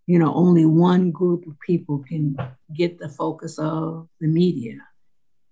[0.07, 2.35] you know, only one group of people can
[2.75, 4.77] get the focus of the media.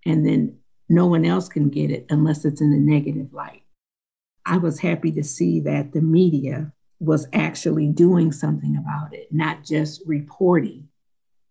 [0.05, 0.57] And then
[0.89, 3.63] no one else can get it unless it's in a negative light.
[4.45, 9.63] I was happy to see that the media was actually doing something about it, not
[9.63, 10.87] just reporting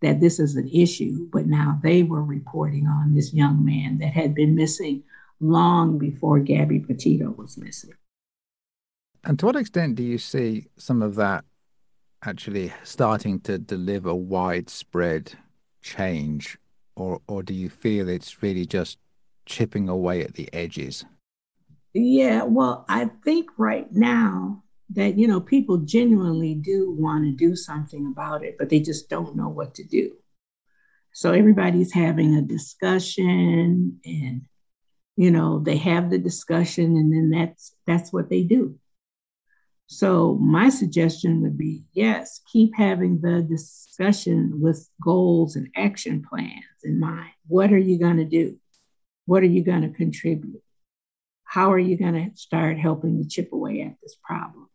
[0.02, 4.12] that this is an issue, but now they were reporting on this young man that
[4.12, 5.02] had been missing
[5.40, 7.94] long before Gabby Petito was missing.
[9.26, 11.44] And to what extent do you see some of that
[12.24, 15.32] actually starting to deliver widespread
[15.82, 16.56] change,
[16.94, 18.98] or, or do you feel it's really just
[19.44, 21.04] chipping away at the edges?
[21.92, 27.56] Yeah, well, I think right now that, you know, people genuinely do want to do
[27.56, 30.12] something about it, but they just don't know what to do.
[31.12, 34.42] So everybody's having a discussion and,
[35.16, 38.78] you know, they have the discussion and then that's that's what they do.
[39.88, 46.64] So my suggestion would be yes, keep having the discussion with goals and action plans
[46.82, 47.30] in mind.
[47.46, 48.58] What are you going to do?
[49.26, 50.62] What are you going to contribute?
[51.46, 54.68] how are you going to start helping to chip away at this problem?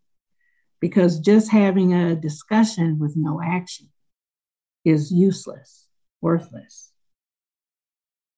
[0.80, 3.90] Because just having a discussion with no action
[4.84, 5.86] is useless,
[6.22, 6.92] worthless.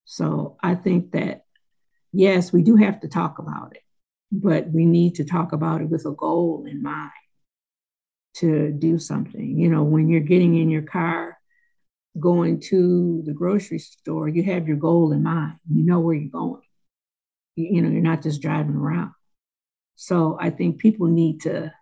[0.03, 1.45] So I think that,
[2.11, 3.82] yes, we do have to talk about it,
[4.41, 7.11] but we need to talk about it with a goal in mind
[8.36, 9.59] to do something.
[9.59, 11.38] You know, when you're getting in your car,
[12.19, 15.57] going to the grocery store, you have your goal in mind.
[15.71, 16.61] You know where you're going
[17.55, 19.11] you know, you're not just driving around.
[19.95, 21.73] So I think people need to,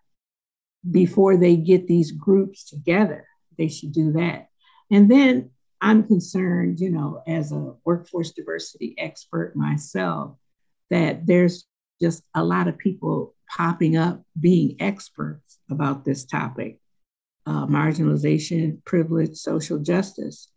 [0.90, 3.26] before they get these groups together,
[3.58, 4.50] they should do that.
[4.90, 10.36] And then I'm concerned, you know, as a workforce diversity expert myself,
[10.90, 11.66] that there's
[12.02, 16.80] just a lot of people popping up being experts about this topic
[17.46, 20.50] uh, marginalization, privilege, social justice.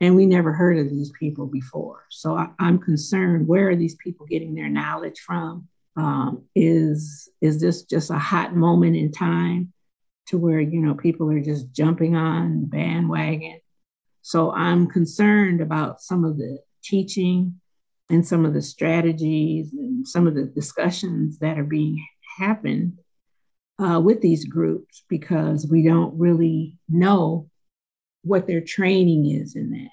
[0.00, 2.04] And we never heard of these people before.
[2.10, 5.68] So I, am concerned where are these people getting their knowledge from?
[5.96, 9.72] Um, is, is this just a hot moment in time
[10.26, 13.60] to where, you know, people are just jumping on bandwagon?
[14.22, 17.60] So I'm concerned about some of the teaching
[18.12, 22.04] and some of the strategies and some of the discussions that are being
[22.38, 22.98] happened
[23.78, 27.48] uh, with these groups because we don't really know
[28.22, 29.90] what their training is in that.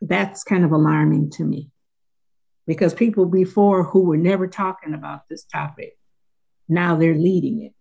[0.00, 1.70] That's kind of alarming to me
[2.66, 5.98] because people before who were never talking about this topic,
[6.68, 7.72] now they're leading it.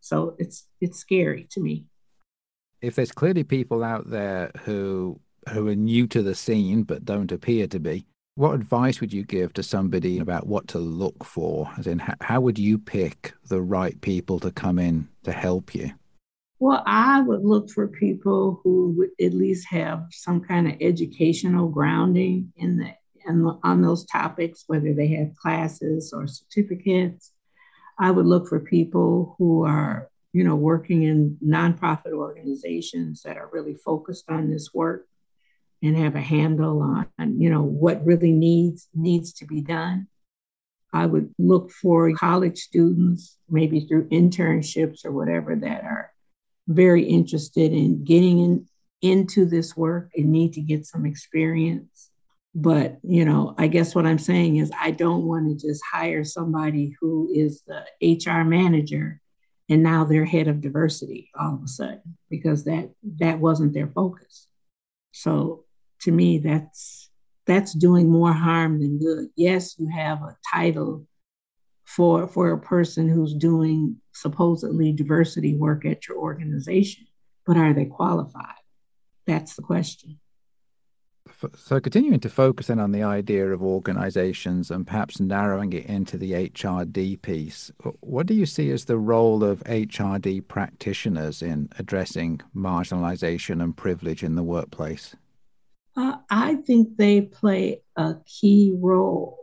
[0.00, 1.84] So it's it's scary to me.
[2.80, 7.30] If there's clearly people out there who who are new to the scene but don't
[7.30, 11.70] appear to be, what advice would you give to somebody about what to look for?
[11.78, 15.92] As in, how would you pick the right people to come in to help you?
[16.58, 21.68] Well, I would look for people who would at least have some kind of educational
[21.68, 22.94] grounding in the,
[23.26, 27.32] the on those topics, whether they have classes or certificates.
[27.98, 33.50] I would look for people who are, you know, working in nonprofit organizations that are
[33.52, 35.06] really focused on this work
[35.84, 37.06] and have a handle on,
[37.38, 40.08] you know, what really needs needs to be done.
[40.92, 46.10] I would look for college students, maybe through internships or whatever, that are
[46.66, 48.66] very interested in getting in,
[49.02, 52.10] into this work and need to get some experience.
[52.54, 56.24] But, you know, I guess what I'm saying is I don't want to just hire
[56.24, 59.20] somebody who is the HR manager
[59.68, 63.88] and now they're head of diversity all of a sudden because that that wasn't their
[63.88, 64.46] focus.
[65.12, 65.63] So
[66.00, 67.10] to me, that's
[67.46, 69.28] that's doing more harm than good.
[69.36, 71.06] Yes, you have a title
[71.84, 77.06] for for a person who's doing supposedly diversity work at your organization,
[77.46, 78.54] but are they qualified?
[79.26, 80.18] That's the question.
[81.56, 86.18] So, continuing to focus in on the idea of organizations and perhaps narrowing it into
[86.18, 92.40] the HRD piece, what do you see as the role of HRD practitioners in addressing
[92.54, 95.16] marginalization and privilege in the workplace?
[95.96, 99.38] Uh, I think they play a key role.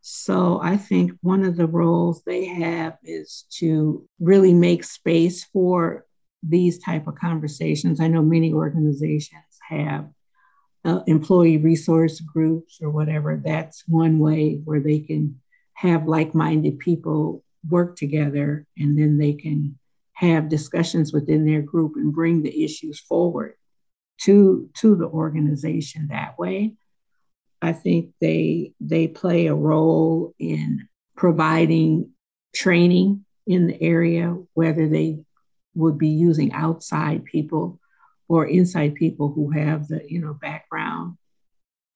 [0.00, 6.04] So I think one of the roles they have is to really make space for
[6.42, 8.00] these type of conversations.
[8.00, 10.08] I know many organizations have
[10.84, 13.40] uh, employee resource groups or whatever.
[13.42, 15.40] That's one way where they can
[15.74, 19.78] have like-minded people work together and then they can
[20.14, 23.54] have discussions within their group and bring the issues forward
[24.24, 26.74] to to the organization that way.
[27.60, 32.10] I think they they play a role in providing
[32.54, 35.20] training in the area, whether they
[35.74, 37.80] would be using outside people
[38.28, 41.16] or inside people who have the you know background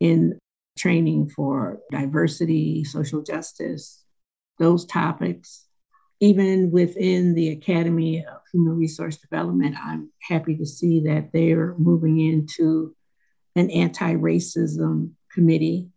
[0.01, 0.39] in
[0.79, 4.05] training for diversity, social justice,
[4.59, 5.66] those topics.
[6.21, 12.21] Even within the Academy of Human Resource Development, I'm happy to see that they're moving
[12.21, 12.95] into
[13.55, 15.91] an anti-racism committee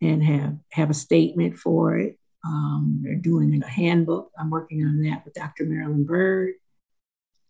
[0.00, 2.18] and have, have a statement for it.
[2.44, 4.30] Um, they're doing a handbook.
[4.38, 5.64] I'm working on that with Dr.
[5.64, 6.54] Marilyn Byrd,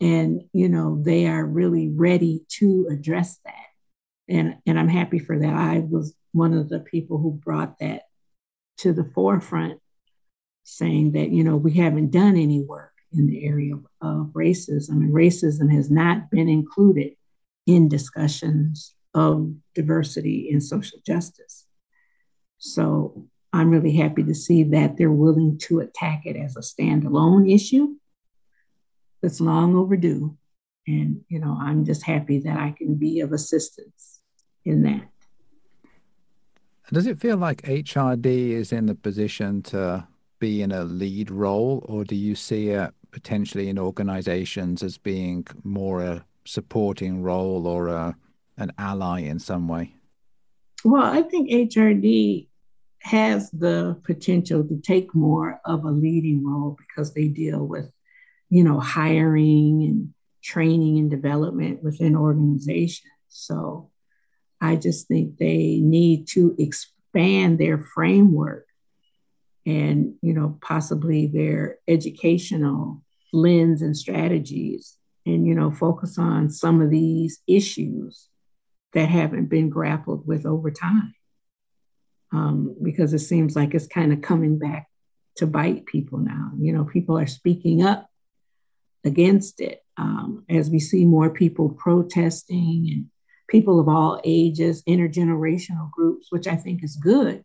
[0.01, 3.55] And, you know, they are really ready to address that.
[4.29, 5.55] And, and I'm happy for that.
[5.55, 8.03] I was one of the people who brought that
[8.79, 9.81] to the forefront,
[10.65, 14.97] saying that, you know, we haven't done any work in the area of, of racism,
[14.97, 17.13] and racism has not been included
[17.67, 21.67] in discussions of diversity and social justice.
[22.59, 27.53] So I'm really happy to see that they're willing to attack it as a standalone
[27.53, 27.95] issue
[29.23, 30.37] that's long overdue.
[30.87, 34.21] And, you know, I'm just happy that I can be of assistance
[34.65, 35.09] in that.
[36.93, 40.07] Does it feel like HRD is in the position to
[40.39, 45.47] be in a lead role, or do you see it potentially in organizations as being
[45.63, 48.17] more a supporting role or a
[48.57, 49.95] an ally in some way?
[50.85, 52.47] Well, I think HRD
[53.01, 57.91] has the potential to take more of a leading role because they deal with,
[58.49, 63.11] you know, hiring and training and development within organizations.
[63.29, 63.91] So
[64.61, 68.67] I just think they need to expand their framework
[69.67, 73.03] and, you know, possibly their educational
[73.33, 74.97] lens and strategies
[75.27, 78.29] and, you know, focus on some of these issues
[78.93, 81.15] that haven't been grappled with over time.
[82.33, 84.89] Um, because it seems like it's kind of coming back
[85.37, 86.51] to bite people now.
[86.59, 88.09] You know, people are speaking up
[89.05, 93.07] against it um, as we see more people protesting and
[93.49, 97.45] people of all ages, intergenerational groups, which I think is good.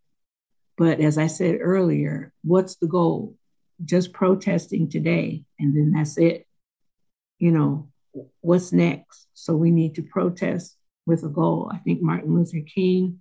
[0.79, 3.35] But as I said earlier, what's the goal?
[3.83, 6.47] Just protesting today, and then that's it.
[7.37, 7.89] You know,
[8.39, 9.27] what's next?
[9.33, 11.69] So we need to protest with a goal.
[11.73, 13.19] I think Martin Luther King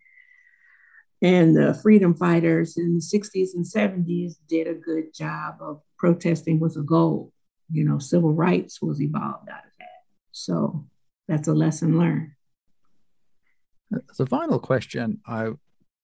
[1.21, 6.61] and the freedom fighters in the 60s and 70s did a good job of protesting
[6.61, 7.33] with a goal.
[7.73, 10.05] You know, civil rights was evolved out of that.
[10.31, 10.87] So
[11.27, 12.31] that's a lesson learned.
[14.21, 15.55] A final question, I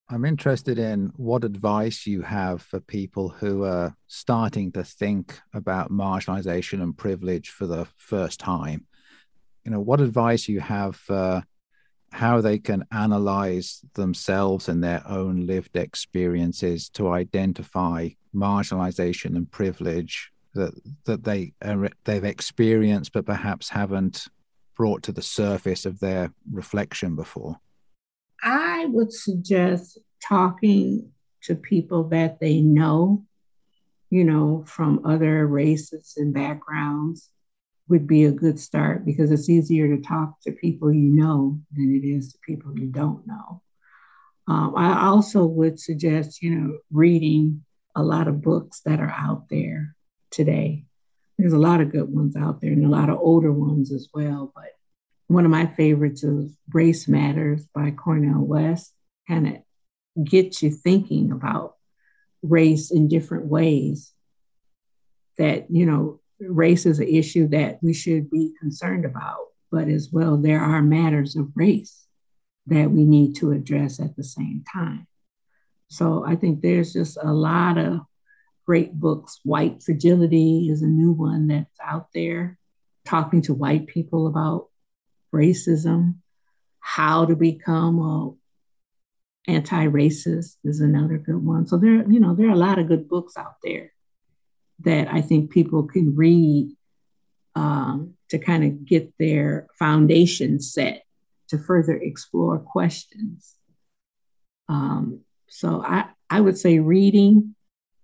[0.09, 5.91] I'm interested in what advice you have for people who are starting to think about
[5.91, 8.87] marginalization and privilege for the first time.
[9.65, 11.43] You know, what advice you have for
[12.13, 20.31] how they can analyze themselves and their own lived experiences to identify marginalization and privilege
[20.55, 20.73] that
[21.07, 21.53] that they
[22.05, 24.29] they've experienced but perhaps haven't
[24.77, 27.59] brought to the surface of their reflection before
[28.45, 31.11] i would suggest talking
[31.42, 33.24] to people that they know
[34.11, 37.30] you know from other races and backgrounds
[37.88, 41.95] would be a good start because it's easier to talk to people you know than
[41.95, 43.62] it is to people you don't know.
[44.47, 47.64] Um, I also would suggest, you know, reading
[47.95, 49.95] a lot of books that are out there
[50.30, 50.84] today.
[51.38, 54.09] There's a lot of good ones out there and a lot of older ones as
[54.12, 54.53] well.
[54.55, 54.72] But
[55.29, 58.93] one of my favorites is Race Matters by Cornel West.
[59.29, 61.75] Kind of gets you thinking about
[62.43, 64.12] race in different ways.
[65.39, 70.11] That, you know, race is an issue that we should be concerned about, but as
[70.12, 72.07] well, there are matters of race
[72.66, 75.07] that we need to address at the same time.
[75.89, 78.01] So I think there's just a lot of
[78.66, 79.41] great books.
[79.43, 82.59] White Fragility is a new one that's out there,
[83.05, 84.68] talking to white people about
[85.35, 86.14] racism,
[86.80, 88.30] how to become a
[89.47, 91.66] anti-racist is another good one.
[91.66, 93.93] So there, you know, there are a lot of good books out there
[94.80, 96.74] that I think people can read
[97.55, 101.05] um, to kind of get their foundation set
[101.49, 103.55] to further explore questions.
[104.68, 107.55] Um, so I, I would say reading,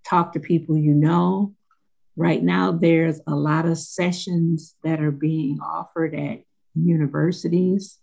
[0.06, 1.54] talk to people you know.
[2.16, 6.42] Right now, there's a lot of sessions that are being offered at
[6.74, 7.98] universities.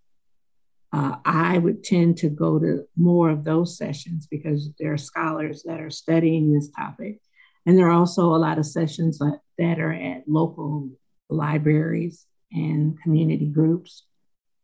[0.93, 5.63] Uh, I would tend to go to more of those sessions because there are scholars
[5.63, 7.19] that are studying this topic.
[7.65, 10.89] And there are also a lot of sessions that, are at local
[11.29, 14.03] libraries and community groups.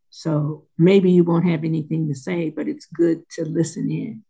[0.10, 4.24] So maybe you won't have anything to say, but it's good to listen in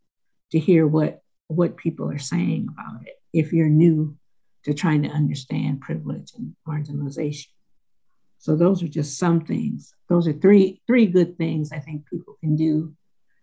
[0.52, 4.18] to hear what what people are saying about it if you're new
[4.64, 7.48] to trying to understand privilege and marginalization.
[8.44, 9.94] So those are just some things.
[10.10, 12.94] Those are three three good things I think people can do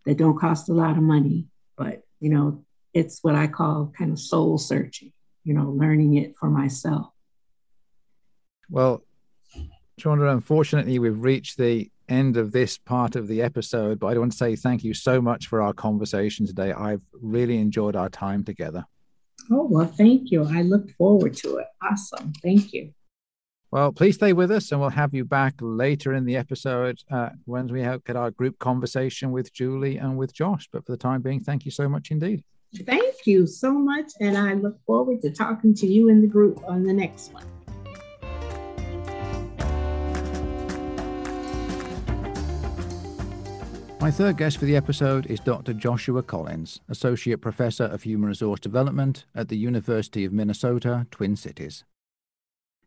[0.05, 1.46] that don't cost a lot of money,
[1.78, 6.34] but you know, it's what I call kind of soul searching, you know, learning it
[6.38, 7.07] for myself.
[8.68, 9.03] Well,
[9.98, 14.32] Chaunda, unfortunately, we've reached the end of this part of the episode, but I want
[14.32, 16.72] to say thank you so much for our conversation today.
[16.72, 18.84] I've really enjoyed our time together.
[19.51, 20.44] Oh, well, thank you.
[20.44, 21.68] I look forward to it.
[21.82, 22.34] Awesome.
[22.42, 22.92] Thank you.
[23.73, 27.29] Well, please stay with us and we'll have you back later in the episode uh,
[27.45, 30.68] when we have, get our group conversation with Julie and with Josh.
[30.73, 32.43] But for the time being, thank you so much indeed.
[32.85, 34.11] Thank you so much.
[34.21, 37.47] And I look forward to talking to you in the group on the next one.
[44.01, 45.75] My third guest for the episode is Dr.
[45.75, 51.85] Joshua Collins, Associate Professor of Human Resource Development at the University of Minnesota, Twin Cities.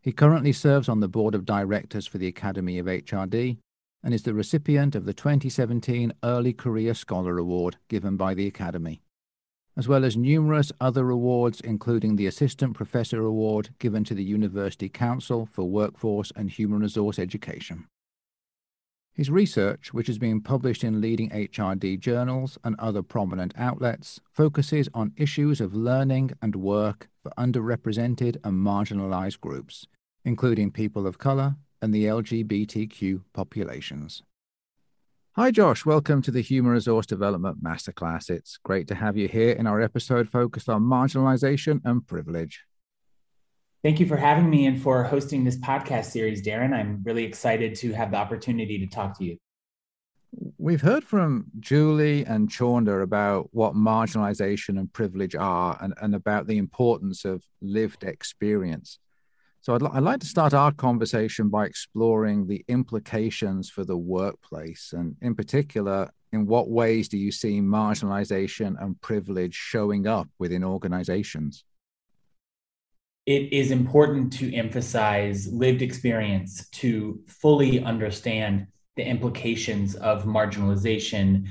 [0.04, 3.56] He currently serves on the Board of Directors for the Academy of HRD
[4.02, 9.00] and is the recipient of the 2017 Early Career Scholar Award given by the Academy,
[9.78, 14.90] as well as numerous other awards, including the Assistant Professor Award given to the University
[14.90, 17.86] Council for Workforce and Human Resource Education.
[19.14, 24.88] His research, which has been published in leading HRD journals and other prominent outlets, focuses
[24.92, 29.86] on issues of learning and work for underrepresented and marginalized groups,
[30.24, 34.24] including people of color and the LGBTQ populations.
[35.36, 35.86] Hi, Josh.
[35.86, 38.30] Welcome to the Human Resource Development Masterclass.
[38.30, 42.64] It's great to have you here in our episode focused on marginalization and privilege.
[43.84, 46.72] Thank you for having me and for hosting this podcast series, Darren.
[46.72, 49.36] I'm really excited to have the opportunity to talk to you.
[50.56, 56.46] We've heard from Julie and Chaunda about what marginalization and privilege are and, and about
[56.46, 58.98] the importance of lived experience.
[59.60, 64.94] So I'd, I'd like to start our conversation by exploring the implications for the workplace.
[64.96, 70.64] And in particular, in what ways do you see marginalization and privilege showing up within
[70.64, 71.64] organizations?
[73.26, 78.66] It is important to emphasize lived experience to fully understand
[78.96, 81.48] the implications of marginalization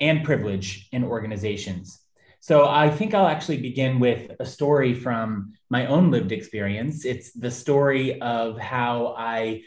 [0.00, 2.00] and privilege in organizations.
[2.40, 7.04] So I think I'll actually begin with a story from my own lived experience.
[7.04, 9.62] It's the story of how I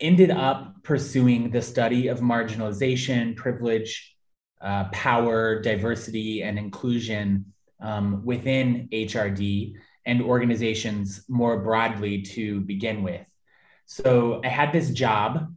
[0.00, 4.16] ended up pursuing the study of marginalization, privilege,
[4.60, 9.74] uh, power, diversity, and inclusion um, within HRD
[10.10, 13.24] and organizations more broadly to begin with.
[13.86, 15.54] So I had this job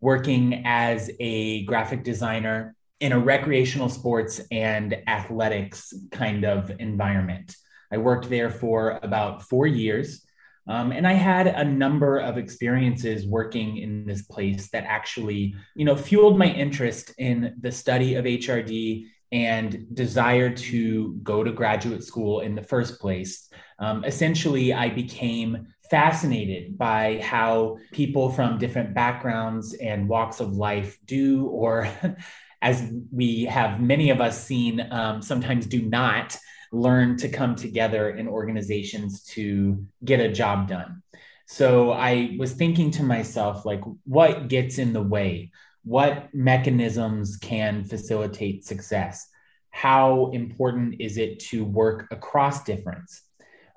[0.00, 7.56] working as a graphic designer in a recreational sports and athletics kind of environment.
[7.92, 10.22] I worked there for about four years.
[10.68, 15.84] Um, and I had a number of experiences working in this place that actually, you
[15.84, 22.04] know, fueled my interest in the study of HRD and desire to go to graduate
[22.04, 23.48] school in the first place.
[23.78, 30.98] Um, essentially, I became fascinated by how people from different backgrounds and walks of life
[31.04, 31.88] do, or
[32.62, 36.36] as we have many of us seen, um, sometimes do not
[36.72, 41.02] learn to come together in organizations to get a job done.
[41.46, 45.52] So I was thinking to myself, like, what gets in the way?
[45.86, 49.28] What mechanisms can facilitate success?
[49.70, 53.22] How important is it to work across difference?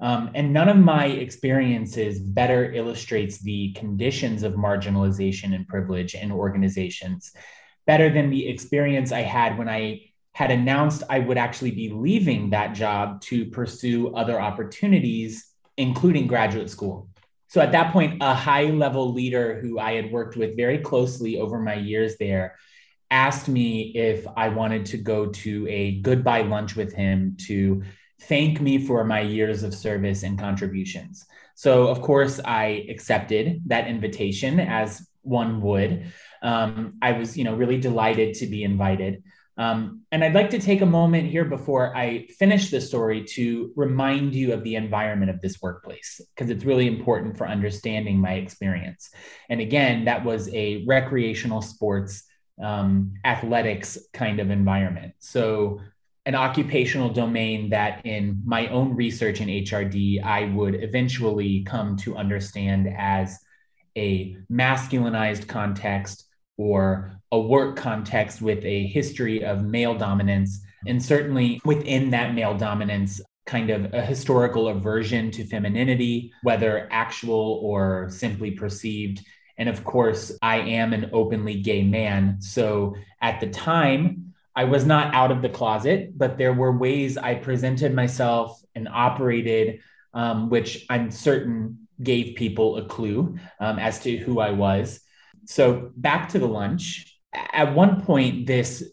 [0.02, 6.32] Um, and none of my experiences better illustrates the conditions of marginalization and privilege in
[6.32, 7.32] organizations
[7.86, 10.02] better than the experience I had when I
[10.34, 15.46] had announced I would actually be leaving that job to pursue other opportunities,
[15.78, 17.09] including graduate school.
[17.50, 21.40] So at that point, a high level leader who I had worked with very closely
[21.40, 22.56] over my years there
[23.12, 27.82] asked me if I wanted to go to a goodbye lunch with him to
[28.22, 31.26] thank me for my years of service and contributions.
[31.56, 36.12] So, of course, I accepted that invitation as one would.
[36.42, 39.24] Um, I was, you know, really delighted to be invited.
[39.60, 43.74] Um, and I'd like to take a moment here before I finish the story to
[43.76, 48.36] remind you of the environment of this workplace, because it's really important for understanding my
[48.36, 49.10] experience.
[49.50, 52.24] And again, that was a recreational sports
[52.64, 55.14] um, athletics kind of environment.
[55.20, 55.82] So,
[56.26, 62.16] an occupational domain that in my own research in HRD, I would eventually come to
[62.16, 63.40] understand as
[63.98, 66.29] a masculinized context
[66.60, 70.62] or a work context with a history of male dominance.
[70.86, 77.60] And certainly within that male dominance, kind of a historical aversion to femininity, whether actual
[77.64, 79.26] or simply perceived.
[79.58, 82.42] And of course, I am an openly gay man.
[82.42, 87.18] So at the time, I was not out of the closet, but there were ways
[87.18, 89.80] I presented myself and operated,
[90.14, 95.02] um, which I'm certain gave people a clue um, as to who I was.
[95.50, 97.20] So back to the lunch.
[97.34, 98.84] At one point, this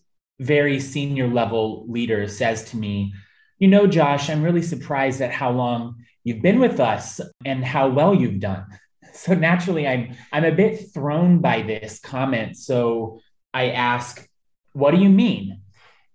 [0.41, 3.13] very senior level leader says to me,
[3.59, 7.91] You know, Josh, I'm really surprised at how long you've been with us and how
[7.91, 8.67] well you've done.
[9.13, 12.59] So naturally, I'm, I'm a bit thrown by this comment.
[12.59, 13.21] So
[13.55, 14.29] I ask,
[14.73, 15.63] What do you mean?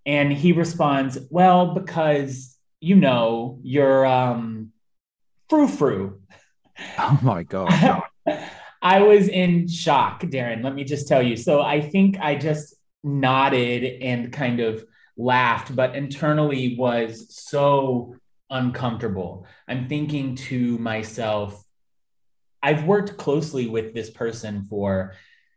[0.06, 4.72] And he responds, Well, because, you know, you're um,
[5.50, 6.22] frou frou.
[7.00, 8.04] Oh my God.
[8.82, 10.64] I was in shock, Darren.
[10.64, 11.36] Let me just tell you.
[11.38, 14.84] So I think I just nodded and kind of
[15.18, 18.16] laughed, but internally was so
[18.50, 19.46] uncomfortable.
[19.68, 21.64] I'm thinking to myself,
[22.64, 25.14] I've worked closely with this person for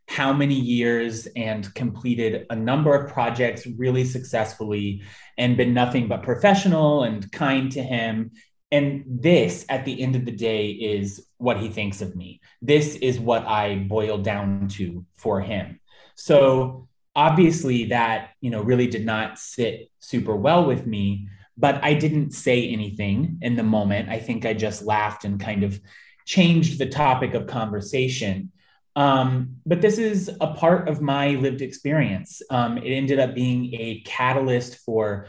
[0.07, 5.03] how many years and completed a number of projects really successfully
[5.37, 8.31] and been nothing but professional and kind to him
[8.71, 12.41] and this, at the end of the day, is what he thinks of me.
[12.61, 15.79] This is what I boil down to for him.
[16.15, 21.29] So obviously, that you know really did not sit super well with me.
[21.57, 24.09] But I didn't say anything in the moment.
[24.09, 25.79] I think I just laughed and kind of
[26.25, 28.51] changed the topic of conversation.
[28.97, 32.41] Um, but this is a part of my lived experience.
[32.49, 35.27] Um, it ended up being a catalyst for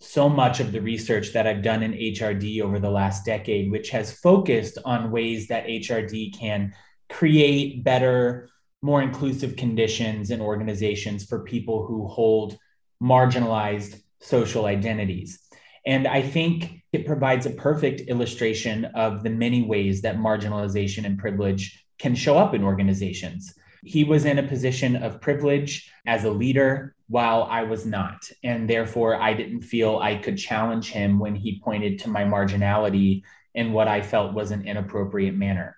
[0.00, 3.90] so much of the research that I've done in HRD over the last decade, which
[3.90, 6.72] has focused on ways that HRD can
[7.08, 8.48] create better,
[8.80, 12.56] more inclusive conditions and organizations for people who hold
[13.02, 15.40] marginalized social identities.
[15.84, 21.18] And I think it provides a perfect illustration of the many ways that marginalization and
[21.18, 23.54] privilege can show up in organizations.
[23.84, 28.30] He was in a position of privilege as a leader while I was not.
[28.44, 33.22] And therefore, I didn't feel I could challenge him when he pointed to my marginality
[33.54, 35.76] in what I felt was an inappropriate manner.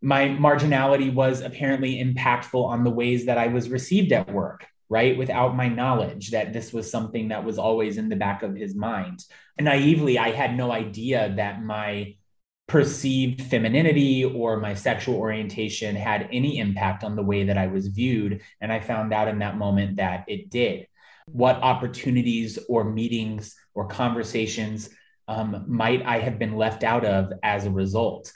[0.00, 5.16] My marginality was apparently impactful on the ways that I was received at work, right?
[5.16, 8.74] Without my knowledge that this was something that was always in the back of his
[8.74, 9.24] mind.
[9.56, 12.16] And naively, I had no idea that my
[12.66, 17.88] perceived femininity or my sexual orientation had any impact on the way that I was
[17.88, 18.40] viewed.
[18.60, 20.86] And I found out in that moment that it did.
[21.26, 24.90] What opportunities or meetings or conversations
[25.28, 28.32] um, might I have been left out of as a result?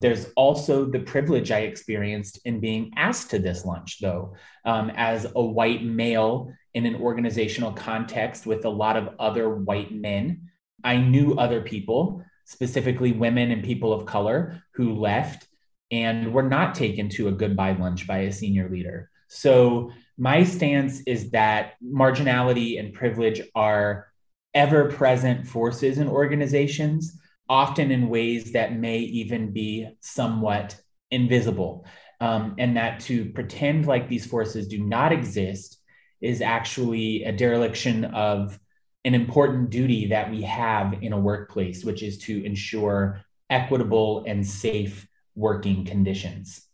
[0.00, 5.26] There's also the privilege I experienced in being asked to this lunch, though, um, as
[5.36, 10.50] a white male in an organizational context with a lot of other white men.
[10.82, 15.46] I knew other people specifically women and people of color who left
[15.90, 19.10] and were not taken to a goodbye lunch by a senior leader.
[19.28, 24.08] So, my stance is that marginality and privilege are
[24.54, 27.18] ever present forces in organizations.
[27.48, 30.74] often in ways that may even be somewhat
[31.10, 31.84] invisible.
[32.20, 35.78] Um, and that to pretend like these forces do not exist
[36.22, 38.58] is actually a dereliction of
[39.04, 44.46] an important duty that we have in a workplace, which is to ensure equitable and
[44.46, 46.68] safe working conditions.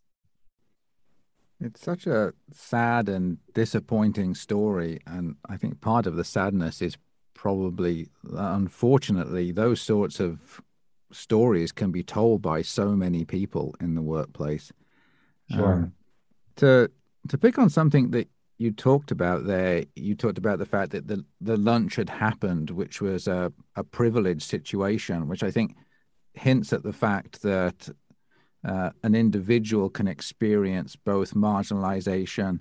[1.60, 5.00] It's such a sad and disappointing story.
[5.06, 6.96] And I think part of the sadness is
[7.34, 10.60] probably, unfortunately, those sorts of
[11.10, 14.72] stories can be told by so many people in the workplace.
[15.50, 15.72] Sure.
[15.72, 15.92] Um,
[16.56, 16.90] to
[17.28, 21.06] to pick on something that you talked about there, you talked about the fact that
[21.06, 25.76] the the lunch had happened, which was a, a privileged situation, which I think
[26.34, 27.88] hints at the fact that
[28.64, 32.60] uh, an individual can experience both marginalization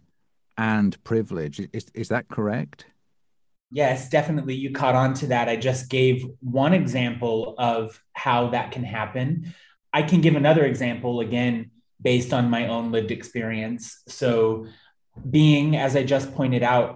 [0.56, 1.60] and privilege.
[1.74, 2.86] Is is that correct?
[3.72, 4.54] Yes, definitely.
[4.54, 5.50] You caught on to that.
[5.50, 9.54] I just gave one example of how that can happen.
[9.92, 11.72] I can give another example again
[12.02, 14.04] based on my own lived experience.
[14.08, 14.68] So,
[15.30, 16.96] being, as I just pointed out,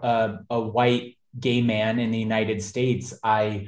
[0.49, 3.67] a white gay man in the United States, I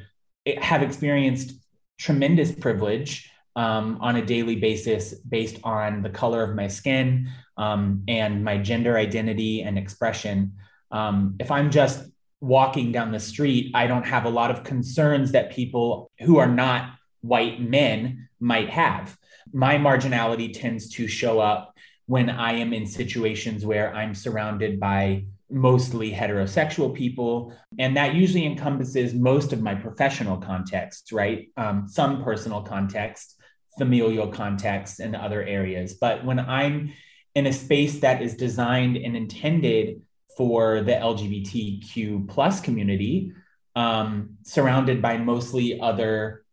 [0.61, 1.53] have experienced
[1.97, 8.03] tremendous privilege um, on a daily basis based on the color of my skin um,
[8.07, 10.53] and my gender identity and expression.
[10.91, 12.03] Um, if I'm just
[12.41, 16.47] walking down the street, I don't have a lot of concerns that people who are
[16.47, 19.17] not white men might have.
[19.53, 21.72] My marginality tends to show up
[22.05, 27.53] when I am in situations where I'm surrounded by mostly heterosexual people.
[27.77, 31.49] And that usually encompasses most of my professional contexts, right?
[31.55, 33.39] Um, some personal context,
[33.77, 35.93] familial context, and other areas.
[35.93, 36.93] But when I'm
[37.35, 40.01] in a space that is designed and intended
[40.35, 43.31] for the LGBTQ plus community,
[43.75, 46.43] um, surrounded by mostly other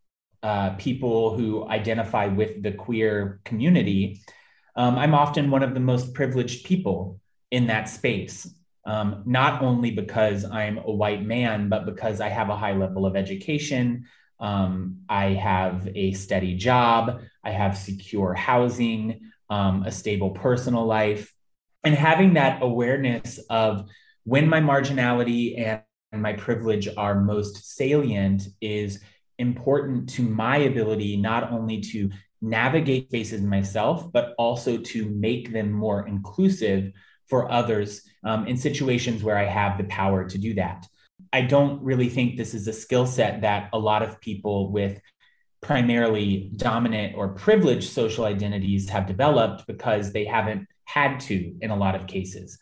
[0.43, 4.21] uh, people who identify with the queer community,
[4.77, 8.53] um, I'm often one of the most privileged people in that space.
[8.87, 13.05] Um, not only because I'm a white man, but because I have a high level
[13.05, 14.07] of education.
[14.39, 17.21] Um, I have a steady job.
[17.45, 21.35] I have secure housing, um, a stable personal life
[21.85, 23.89] and having that awareness of
[24.25, 29.01] when my marginality and my privilege are most salient is
[29.39, 32.11] important to my ability not only to
[32.43, 36.93] navigate spaces myself, but also to make them more inclusive
[37.29, 40.87] for others um, in situations where I have the power to do that.
[41.33, 45.01] I don't really think this is a skill set that a lot of people with
[45.61, 51.77] primarily dominant or privileged social identities have developed because they haven't had to in a
[51.77, 52.59] lot of cases.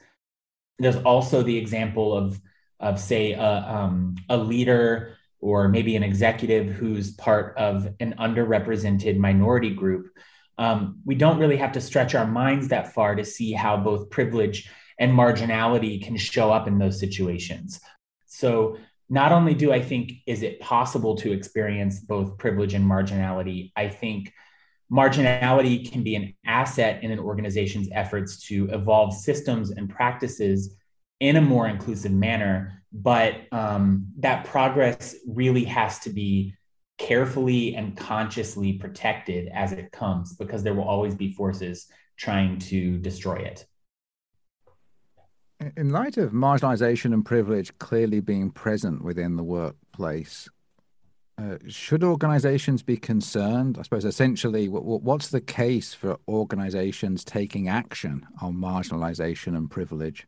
[0.79, 2.41] There's also the example of,
[2.81, 9.16] of say, a, um, a leader or maybe an executive who's part of an underrepresented
[9.16, 10.09] minority group.
[10.57, 14.11] Um, we don't really have to stretch our minds that far to see how both
[14.11, 14.68] privilege
[14.99, 17.80] and marginality can show up in those situations.
[18.26, 18.78] So,
[19.11, 23.89] not only do I think is it possible to experience both privilege and marginality, I
[23.89, 24.32] think
[24.93, 30.76] marginality can be an asset in an organization's efforts to evolve systems and practices
[31.20, 32.82] in a more inclusive manner.
[32.92, 36.54] But um, that progress really has to be
[36.96, 42.98] carefully and consciously protected as it comes because there will always be forces trying to
[42.98, 43.66] destroy it.
[45.76, 50.48] In light of marginalization and privilege clearly being present within the workplace,
[51.36, 53.76] uh, should organizations be concerned?
[53.78, 60.26] I suppose essentially, what, what's the case for organizations taking action on marginalization and privilege?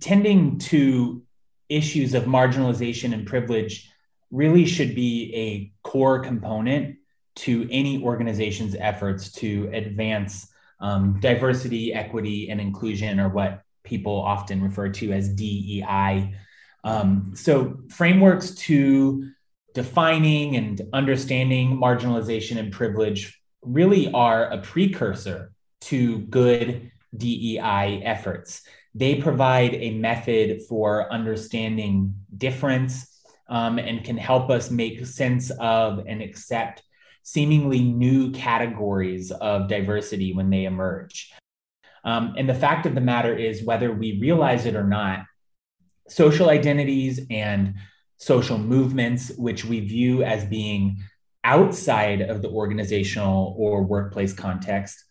[0.00, 1.22] Tending to
[1.68, 3.90] issues of marginalization and privilege
[4.30, 6.96] really should be a core component
[7.36, 10.48] to any organization's efforts to advance
[10.80, 16.34] um, diversity, equity, and inclusion, or what people often refer to as DEI.
[16.84, 19.30] Um, so, frameworks to
[19.74, 28.62] defining and understanding marginalization and privilege really are a precursor to good DEI efforts.
[28.94, 36.04] They provide a method for understanding difference um, and can help us make sense of
[36.06, 36.82] and accept
[37.22, 41.30] seemingly new categories of diversity when they emerge.
[42.04, 45.24] Um, and the fact of the matter is, whether we realize it or not,
[46.08, 47.74] social identities and
[48.16, 51.02] social movements, which we view as being
[51.44, 55.04] outside of the organizational or workplace context,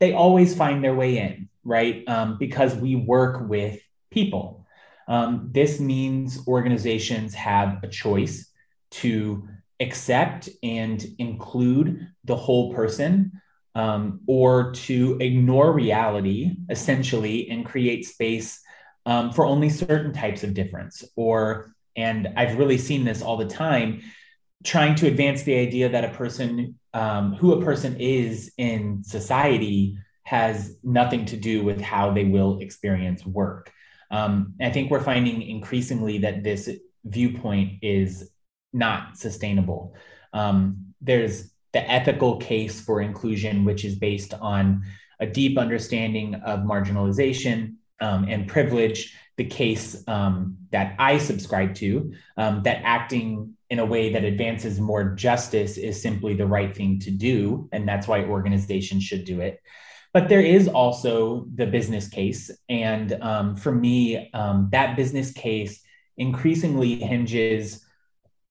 [0.00, 2.02] they always find their way in, right?
[2.08, 4.66] Um, because we work with people.
[5.08, 8.50] Um, this means organizations have a choice
[8.92, 9.48] to
[9.80, 13.40] accept and include the whole person
[13.74, 18.60] um, or to ignore reality essentially and create space
[19.06, 23.46] um, for only certain types of difference or and i've really seen this all the
[23.46, 24.00] time
[24.62, 29.96] trying to advance the idea that a person um, who a person is in society
[30.24, 33.72] has nothing to do with how they will experience work
[34.10, 36.70] um, i think we're finding increasingly that this
[37.04, 38.30] viewpoint is
[38.72, 39.94] not sustainable
[40.32, 44.82] um, there's the ethical case for inclusion, which is based on
[45.20, 52.12] a deep understanding of marginalization um, and privilege, the case um, that I subscribe to,
[52.36, 56.98] um, that acting in a way that advances more justice is simply the right thing
[57.00, 57.68] to do.
[57.72, 59.60] And that's why organizations should do it.
[60.12, 62.50] But there is also the business case.
[62.68, 65.82] And um, for me, um, that business case
[66.16, 67.84] increasingly hinges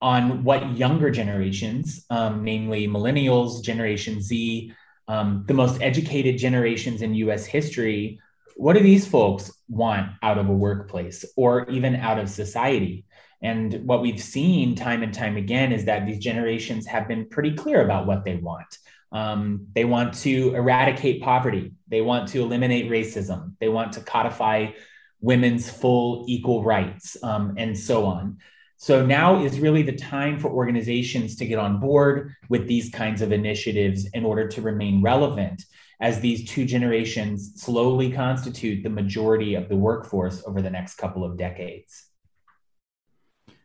[0.02, 4.74] on what younger generations, um, namely millennials, Generation Z,
[5.08, 8.20] um, the most educated generations in US history,
[8.56, 13.06] what do these folks want out of a workplace or even out of society?
[13.42, 17.54] And what we've seen time and time again is that these generations have been pretty
[17.54, 18.78] clear about what they want.
[19.12, 21.74] Um, they want to eradicate poverty.
[21.88, 23.56] They want to eliminate racism.
[23.60, 24.72] They want to codify
[25.20, 28.38] women's full equal rights um, and so on.
[28.78, 33.22] So now is really the time for organizations to get on board with these kinds
[33.22, 35.64] of initiatives in order to remain relevant
[36.00, 41.24] as these two generations slowly constitute the majority of the workforce over the next couple
[41.24, 42.11] of decades.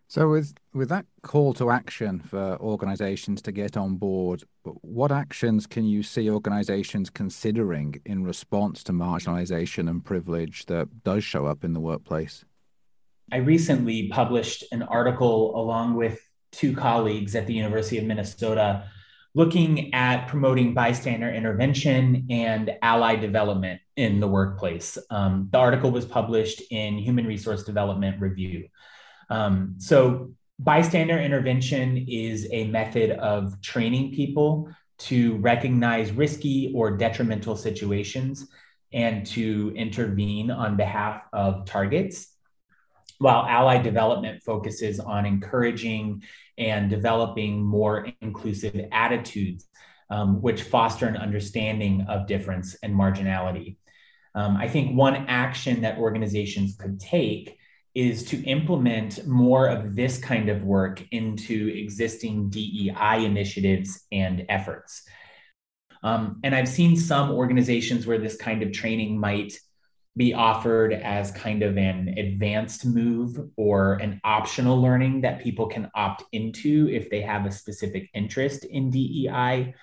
[0.08, 5.66] So with with that call to action for organizations to get on board, what actions
[5.66, 11.64] can you see organizations considering in response to marginalization and privilege that does show up
[11.64, 12.44] in the workplace?
[13.32, 16.20] I recently published an article along with
[16.52, 18.88] two colleagues at the University of Minnesota
[19.34, 24.96] looking at promoting bystander intervention and ally development in the workplace.
[25.10, 28.68] Um, the article was published in Human Resource Development Review.
[29.28, 37.56] Um, so, bystander intervention is a method of training people to recognize risky or detrimental
[37.56, 38.48] situations
[38.92, 42.32] and to intervene on behalf of targets
[43.18, 46.22] while ally development focuses on encouraging
[46.58, 49.66] and developing more inclusive attitudes,
[50.10, 53.76] um, which foster an understanding of difference and marginality.
[54.34, 57.58] Um, I think one action that organizations could take
[57.96, 65.02] is to implement more of this kind of work into existing DEI initiatives and efforts.
[66.02, 69.58] Um, and I've seen some organizations where this kind of training might
[70.14, 75.90] be offered as kind of an advanced move or an optional learning that people can
[75.94, 79.74] opt into if they have a specific interest in DEI.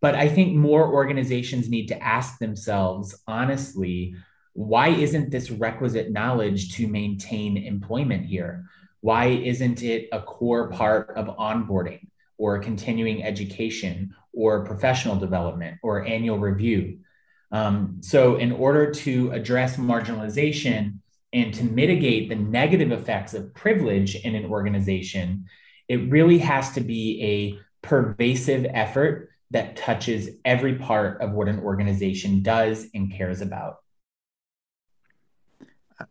[0.00, 4.14] But I think more organizations need to ask themselves honestly
[4.56, 8.64] why isn't this requisite knowledge to maintain employment here?
[9.02, 16.06] Why isn't it a core part of onboarding or continuing education or professional development or
[16.06, 17.00] annual review?
[17.52, 21.00] Um, so, in order to address marginalization
[21.34, 25.44] and to mitigate the negative effects of privilege in an organization,
[25.86, 31.60] it really has to be a pervasive effort that touches every part of what an
[31.60, 33.76] organization does and cares about.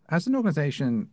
[0.10, 1.10] As an organization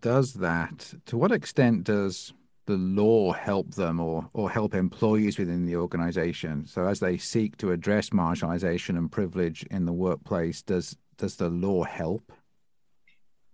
[0.00, 2.32] does that, to what extent does
[2.66, 6.66] the law help them or, or help employees within the organization?
[6.66, 11.50] So as they seek to address marginalization and privilege in the workplace, does does the
[11.50, 12.32] law help?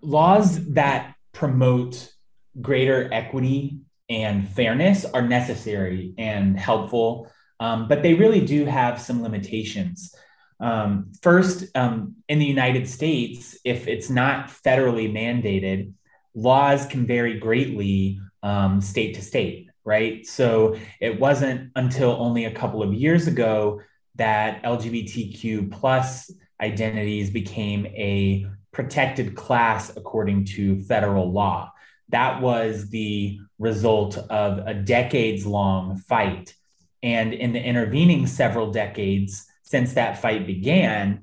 [0.01, 2.13] Laws that promote
[2.61, 7.29] greater equity and fairness are necessary and helpful,
[7.59, 10.15] um, but they really do have some limitations.
[10.59, 15.93] Um, first, um, in the United States, if it's not federally mandated,
[16.35, 20.27] laws can vary greatly um, state to state, right?
[20.27, 23.81] So it wasn't until only a couple of years ago
[24.15, 26.31] that LGBTQ plus
[26.61, 31.73] identities became a protected class according to federal law.
[32.11, 36.55] That was the result of a decades long fight.
[37.03, 41.23] And in the intervening several decades since that fight began,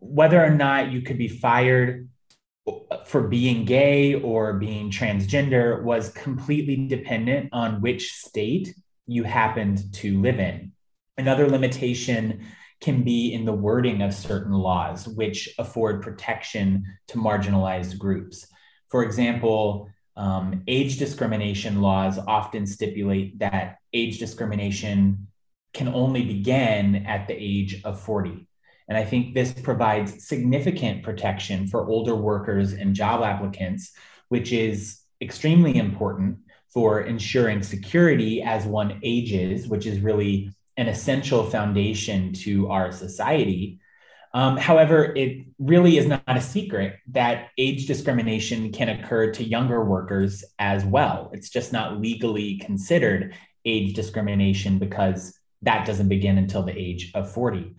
[0.00, 2.08] whether or not you could be fired
[3.06, 8.74] for being gay or being transgender was completely dependent on which state
[9.06, 10.72] you happened to live in.
[11.16, 12.46] Another limitation
[12.80, 18.46] can be in the wording of certain laws, which afford protection to marginalized groups.
[18.88, 25.27] For example, um, age discrimination laws often stipulate that age discrimination
[25.72, 28.46] can only begin at the age of 40.
[28.88, 33.92] And I think this provides significant protection for older workers and job applicants,
[34.28, 36.38] which is extremely important
[36.72, 43.80] for ensuring security as one ages, which is really an essential foundation to our society.
[44.32, 49.84] Um, however, it really is not a secret that age discrimination can occur to younger
[49.84, 51.30] workers as well.
[51.32, 57.32] It's just not legally considered age discrimination because that doesn't begin until the age of
[57.32, 57.74] 40.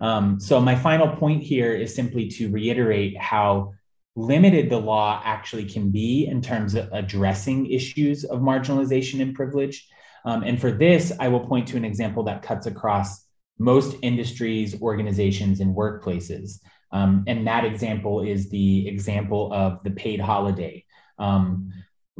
[0.00, 3.72] Um, so, my final point here is simply to reiterate how
[4.16, 9.86] limited the law actually can be in terms of addressing issues of marginalization and privilege.
[10.24, 13.26] Um, and for this, I will point to an example that cuts across
[13.58, 16.60] most industries, organizations, and workplaces.
[16.92, 20.84] Um, and that example is the example of the paid holiday.
[21.18, 21.70] Um,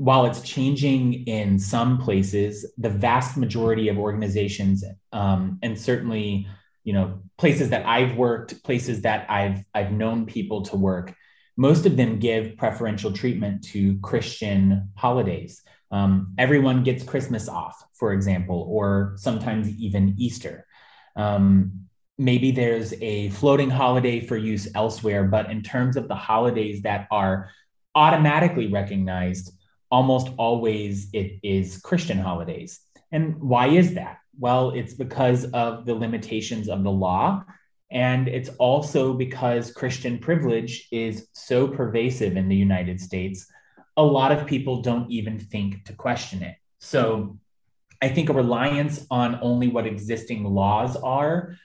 [0.00, 4.82] while it's changing in some places, the vast majority of organizations,
[5.12, 6.48] um, and certainly,
[6.84, 11.14] you know, places that I've worked, places that I've I've known people to work,
[11.58, 15.60] most of them give preferential treatment to Christian holidays.
[15.90, 20.66] Um, everyone gets Christmas off, for example, or sometimes even Easter.
[21.14, 21.72] Um,
[22.16, 27.06] maybe there's a floating holiday for use elsewhere, but in terms of the holidays that
[27.10, 27.50] are
[27.94, 29.52] automatically recognized,
[29.90, 32.80] almost always it is Christian holidays.
[33.12, 34.18] And why is that?
[34.38, 37.44] Well, it's because of the limitations of the law.
[37.90, 43.46] And it's also because Christian privilege is so pervasive in the United States,
[43.96, 46.54] a lot of people don't even think to question it.
[46.78, 47.38] So
[48.00, 51.56] I think a reliance on only what existing laws are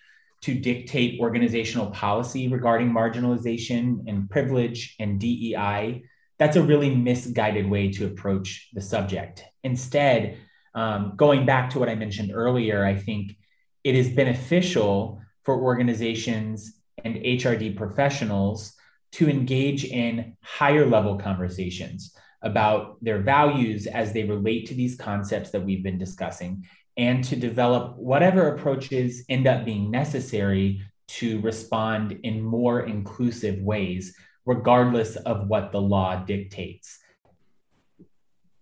[0.41, 6.03] to dictate organizational policy regarding marginalization and privilege and DEI,
[6.38, 9.43] that's a really misguided way to approach the subject.
[9.63, 10.38] Instead,
[10.73, 13.38] um, going back to what I mentioned earlier, I think
[13.83, 16.73] it is beneficial for organizations
[17.03, 18.73] and HRD professionals
[19.13, 25.51] to engage in higher level conversations about their values as they relate to these concepts
[25.51, 26.65] that we've been discussing
[26.97, 34.15] and to develop whatever approaches end up being necessary to respond in more inclusive ways,
[34.46, 37.00] regardless of what the law dictates.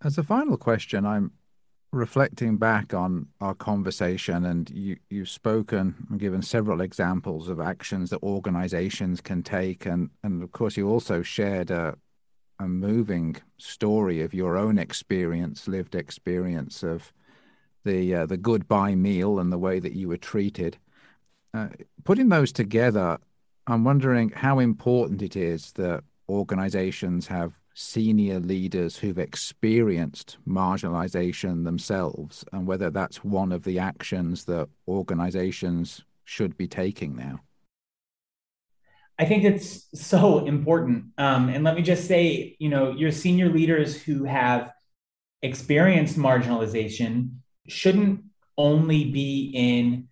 [0.04, 1.32] As a final question, I'm
[1.92, 8.10] reflecting back on our conversation, and you, you've spoken and given several examples of actions
[8.10, 9.86] that organizations can take.
[9.86, 11.96] And, and of course, you also shared a,
[12.60, 17.14] a moving story of your own experience, lived experience of
[17.86, 20.78] the uh, the goodbye meal and the way that you were treated.
[21.54, 21.68] Uh,
[22.04, 23.20] putting those together,
[23.66, 32.46] I'm wondering how important it is that organizations have senior leaders who've experienced marginalization themselves
[32.52, 37.40] and whether that's one of the actions that organizations should be taking now.
[39.18, 41.06] I think it's so important.
[41.18, 44.72] Um, and let me just say, you know, your senior leaders who have
[45.42, 47.38] experienced marginalization
[47.68, 48.24] shouldn't
[48.58, 50.08] only be in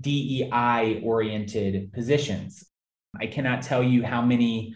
[0.00, 2.64] DEI oriented positions.
[3.20, 4.74] I cannot tell you how many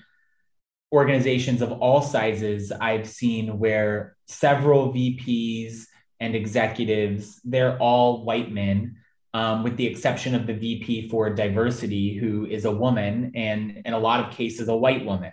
[0.93, 5.85] organizations of all sizes I've seen where several VPs
[6.21, 8.97] and executives, they're all white men
[9.35, 13.93] um, with the exception of the VP for diversity, who is a woman and in
[13.93, 15.33] a lot of cases, a white woman.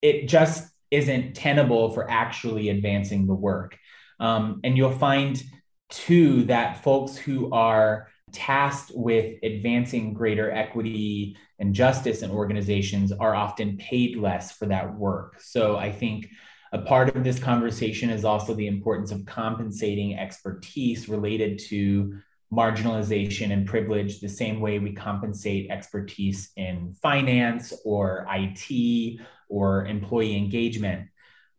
[0.00, 3.76] It just isn't tenable for actually advancing the work.
[4.20, 5.42] Um, and you'll find,
[5.90, 13.34] too, that folks who are tasked with advancing greater equity and justice in organizations are
[13.34, 15.40] often paid less for that work.
[15.40, 16.28] So I think
[16.72, 22.18] a part of this conversation is also the importance of compensating expertise related to
[22.52, 30.36] marginalization and privilege the same way we compensate expertise in finance or IT or employee
[30.36, 31.08] engagement.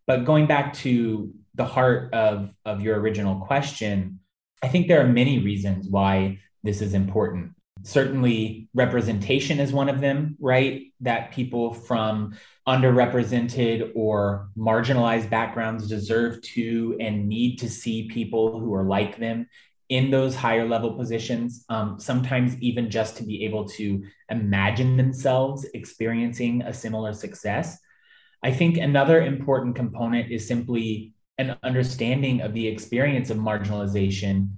[0.07, 4.19] But going back to the heart of, of your original question,
[4.63, 7.51] I think there are many reasons why this is important.
[7.83, 10.91] Certainly, representation is one of them, right?
[10.99, 12.35] That people from
[12.67, 19.47] underrepresented or marginalized backgrounds deserve to and need to see people who are like them
[19.87, 25.65] in those higher level positions, um, sometimes even just to be able to imagine themselves
[25.73, 27.79] experiencing a similar success.
[28.43, 34.49] I think another important component is simply an understanding of the experience of marginalization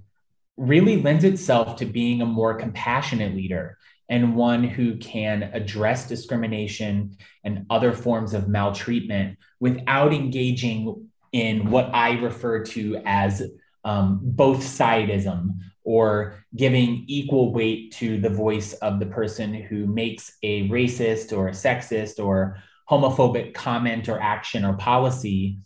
[0.56, 7.16] really lends itself to being a more compassionate leader and one who can address discrimination
[7.44, 13.42] and other forms of maltreatment without engaging in what I refer to as
[13.84, 20.36] um, both sidism or giving equal weight to the voice of the person who makes
[20.42, 22.58] a racist or a sexist or
[22.88, 25.58] homophobic comment or action or policy.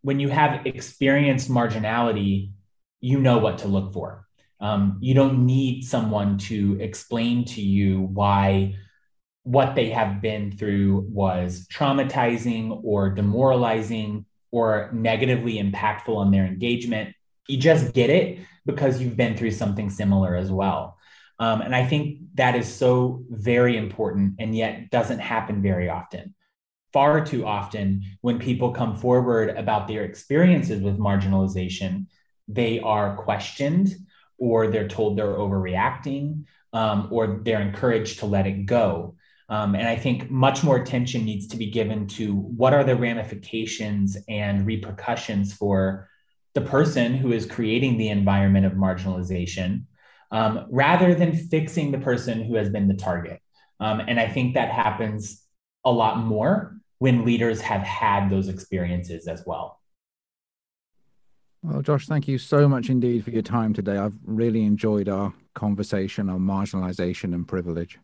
[0.00, 2.50] When you have experienced marginality,
[3.04, 4.26] you know what to look for.
[4.60, 8.76] Um, you don't need someone to explain to you why
[9.42, 17.14] what they have been through was traumatizing or demoralizing or negatively impactful on their engagement.
[17.46, 20.96] You just get it because you've been through something similar as well.
[21.38, 26.34] Um, and I think that is so very important and yet doesn't happen very often.
[26.94, 32.06] Far too often, when people come forward about their experiences with marginalization,
[32.48, 33.94] they are questioned
[34.38, 39.14] or they're told they're overreacting um, or they're encouraged to let it go.
[39.48, 42.96] Um, and I think much more attention needs to be given to what are the
[42.96, 46.08] ramifications and repercussions for
[46.54, 49.84] the person who is creating the environment of marginalization
[50.30, 53.40] um, rather than fixing the person who has been the target.
[53.80, 55.42] Um, and I think that happens
[55.84, 59.80] a lot more when leaders have had those experiences as well.
[61.64, 63.96] Well, Josh, thank you so much indeed for your time today.
[63.96, 67.98] I've really enjoyed our conversation on marginalization and privilege.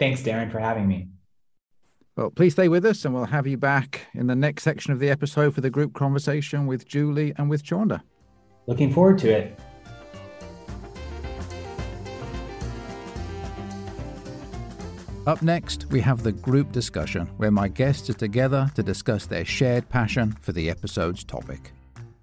[0.00, 1.06] Thanks, Darren, for having me.
[2.16, 4.98] Well, please stay with us and we'll have you back in the next section of
[4.98, 8.00] the episode for the group conversation with Julie and with Chaunda.
[8.66, 9.60] Looking forward to it.
[15.24, 19.44] Up next, we have the group discussion, where my guests are together to discuss their
[19.44, 21.72] shared passion for the episode's topic.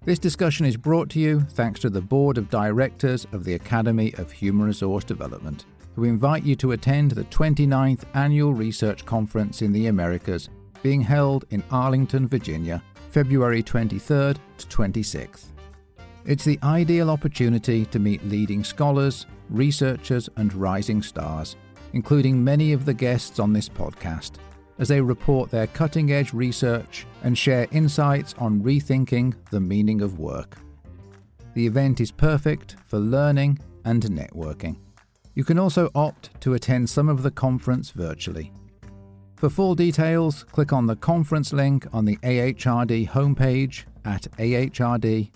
[0.04, 4.12] This discussion is brought to you thanks to the Board of Directors of the Academy
[4.18, 5.64] of Human Resource Development
[5.94, 10.48] who invite you to attend the 29th Annual Research Conference in the Americas
[10.82, 15.46] being held in Arlington, Virginia, February 23rd to 26th.
[16.26, 21.56] It's the ideal opportunity to meet leading scholars, researchers, and rising stars,
[21.92, 24.32] including many of the guests on this podcast,
[24.78, 30.18] as they report their cutting edge research and share insights on rethinking the meaning of
[30.18, 30.56] work.
[31.54, 34.76] The event is perfect for learning and networking.
[35.34, 38.52] You can also opt to attend some of the conference virtually.
[39.36, 45.30] For full details, click on the conference link on the AHRD homepage at ahrd.org.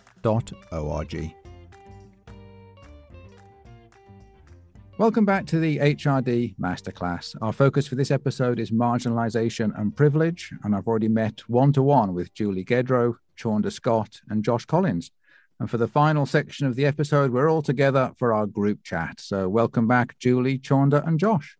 [4.98, 7.36] Welcome back to the HRD Masterclass.
[7.40, 11.84] Our focus for this episode is marginalization and privilege, and I've already met one to
[11.84, 15.12] one with Julie Gedro, Chaunda Scott, and Josh Collins.
[15.60, 19.20] And for the final section of the episode, we're all together for our group chat.
[19.20, 21.56] So welcome back, Julie, Chaunda, and Josh.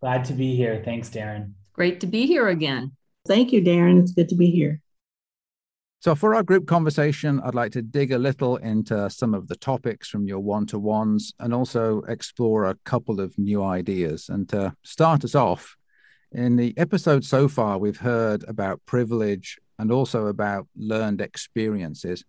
[0.00, 0.80] Glad to be here.
[0.84, 1.54] Thanks, Darren.
[1.72, 2.92] Great to be here again.
[3.26, 4.00] Thank you, Darren.
[4.00, 4.80] It's good to be here.
[6.02, 9.56] So, for our group conversation, I'd like to dig a little into some of the
[9.56, 14.30] topics from your one to ones and also explore a couple of new ideas.
[14.30, 15.76] And to start us off,
[16.32, 22.24] in the episode so far, we've heard about privilege and also about learned experiences.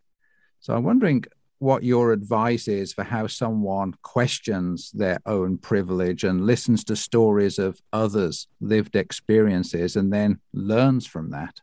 [0.59, 1.23] So I'm wondering
[1.59, 7.57] what your advice is for how someone questions their own privilege and listens to stories
[7.57, 11.61] of others' lived experiences and then learns from that.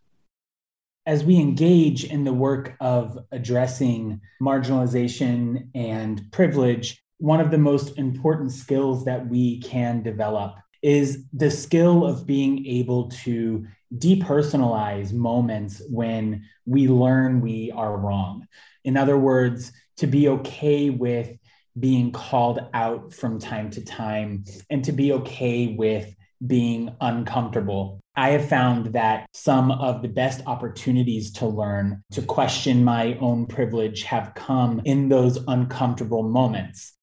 [1.08, 7.96] As we engage in the work of addressing marginalization and privilege, one of the most
[7.96, 13.66] important skills that we can develop is the skill of being able to
[13.96, 18.46] depersonalize moments when we learn we are wrong.
[18.84, 21.38] In other words, to be okay with
[21.80, 26.14] being called out from time to time and to be okay with
[26.46, 28.00] being uncomfortable.
[28.16, 33.46] I have found that some of the best opportunities to learn, to question my own
[33.46, 36.94] privilege, have come in those uncomfortable moments.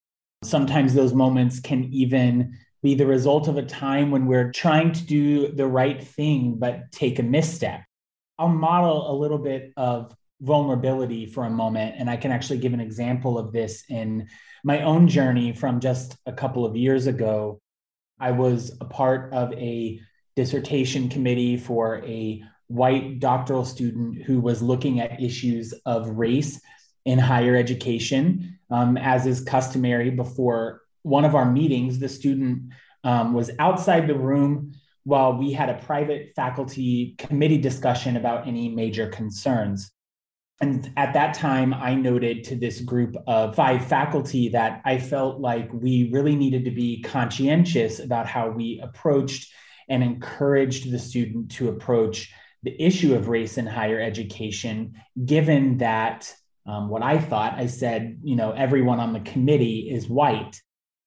[0.44, 5.04] Sometimes those moments can even be the result of a time when we're trying to
[5.06, 7.84] do the right thing, but take a misstep.
[8.38, 11.96] I'll model a little bit of vulnerability for a moment.
[11.98, 14.28] And I can actually give an example of this in
[14.64, 17.60] my own journey from just a couple of years ago.
[18.20, 20.00] I was a part of a
[20.36, 26.60] dissertation committee for a white doctoral student who was looking at issues of race
[27.06, 28.60] in higher education.
[28.70, 32.74] Um, as is customary before one of our meetings, the student
[33.04, 34.74] um, was outside the room
[35.04, 39.92] while we had a private faculty committee discussion about any major concerns.
[40.62, 45.42] And at that time, I noted to this group of five faculty that I felt
[45.42, 49.54] like we really needed to be conscientious about how we approached
[49.90, 52.34] and encouraged the student to approach
[52.64, 56.34] the issue of race in higher education, given that
[56.66, 60.60] um, what I thought, I said, you know, everyone on the committee is white.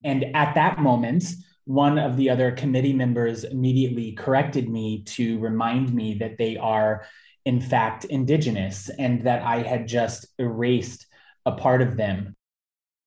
[0.05, 1.25] And at that moment,
[1.65, 7.05] one of the other committee members immediately corrected me to remind me that they are,
[7.49, 11.07] in fact, indigenous and that I had just erased
[11.47, 12.37] a part of them.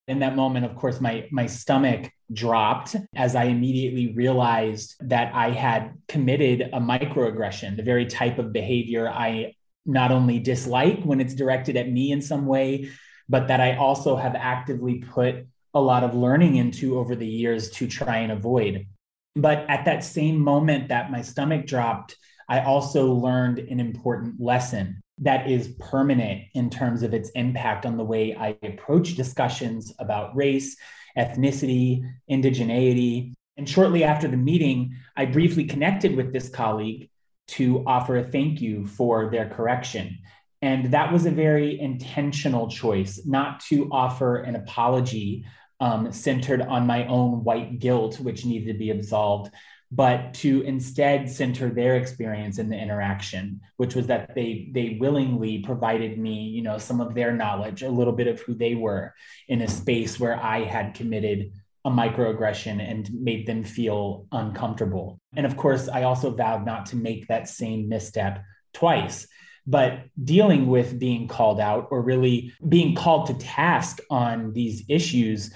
[0.07, 5.51] In that moment, of course, my, my stomach dropped as I immediately realized that I
[5.51, 9.53] had committed a microaggression, the very type of behavior I
[9.85, 12.89] not only dislike when it's directed at me in some way,
[13.29, 15.45] but that I also have actively put
[15.75, 18.87] a lot of learning into over the years to try and avoid.
[19.35, 22.17] But at that same moment that my stomach dropped,
[22.51, 27.95] I also learned an important lesson that is permanent in terms of its impact on
[27.95, 30.75] the way I approach discussions about race,
[31.17, 33.35] ethnicity, indigeneity.
[33.55, 37.09] And shortly after the meeting, I briefly connected with this colleague
[37.55, 40.17] to offer a thank you for their correction.
[40.61, 45.45] And that was a very intentional choice, not to offer an apology
[45.79, 49.53] um, centered on my own white guilt, which needed to be absolved,
[49.91, 55.59] but to instead center their experience in the interaction, which was that they they willingly
[55.59, 59.13] provided me, you know, some of their knowledge, a little bit of who they were
[59.49, 61.51] in a space where I had committed
[61.83, 65.19] a microaggression and made them feel uncomfortable.
[65.35, 68.43] And of course, I also vowed not to make that same misstep
[68.73, 69.27] twice.
[69.67, 75.51] But dealing with being called out or really being called to task on these issues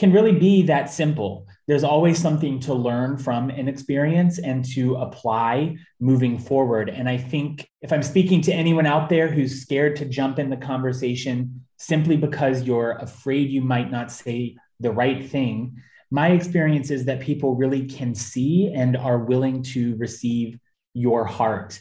[0.00, 1.46] can really be that simple.
[1.68, 6.88] There's always something to learn from an experience and to apply moving forward.
[6.88, 10.48] And I think if I'm speaking to anyone out there who's scared to jump in
[10.48, 15.76] the conversation simply because you're afraid you might not say the right thing,
[16.10, 20.58] my experience is that people really can see and are willing to receive
[20.94, 21.78] your heart.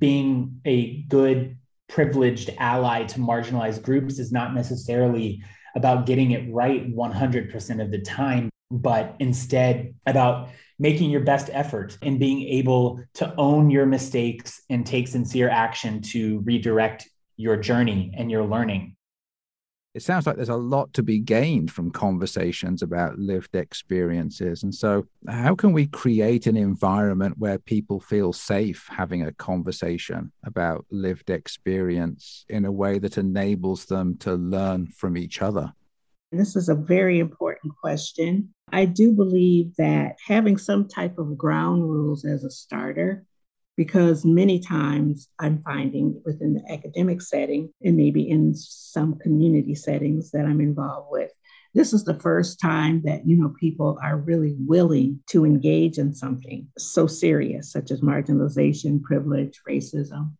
[0.00, 1.56] Being a good,
[1.88, 5.44] privileged ally to marginalized groups is not necessarily
[5.74, 11.96] about getting it right 100% of the time, but instead about making your best effort
[12.02, 18.12] and being able to own your mistakes and take sincere action to redirect your journey
[18.16, 18.96] and your learning
[19.94, 24.62] it sounds like there's a lot to be gained from conversations about lived experiences.
[24.62, 30.32] And so, how can we create an environment where people feel safe having a conversation
[30.44, 35.72] about lived experience in a way that enables them to learn from each other?
[36.30, 38.54] This is a very important question.
[38.72, 43.26] I do believe that having some type of ground rules as a starter
[43.82, 50.30] because many times I'm finding within the academic setting and maybe in some community settings
[50.30, 51.32] that I'm involved with,
[51.74, 56.14] this is the first time that you know people are really willing to engage in
[56.14, 60.30] something so serious such as marginalization privilege racism.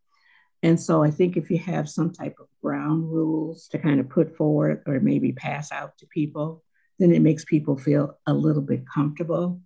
[0.63, 4.09] And so i think if you have some type of ground rules to kind of
[4.09, 6.63] put forward or maybe pass out to people
[7.01, 9.61] then it makes people feel a little bit comfortable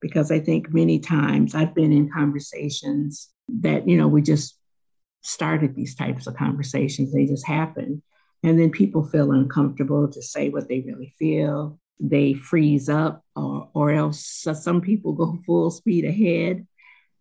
[0.00, 3.28] because I think many times I've been in conversations
[3.60, 4.58] that, you know, we just
[5.22, 8.02] started these types of conversations, they just happen.
[8.42, 11.80] And then people feel uncomfortable to say what they really feel.
[11.98, 16.66] They freeze up, or, or else some people go full speed ahead.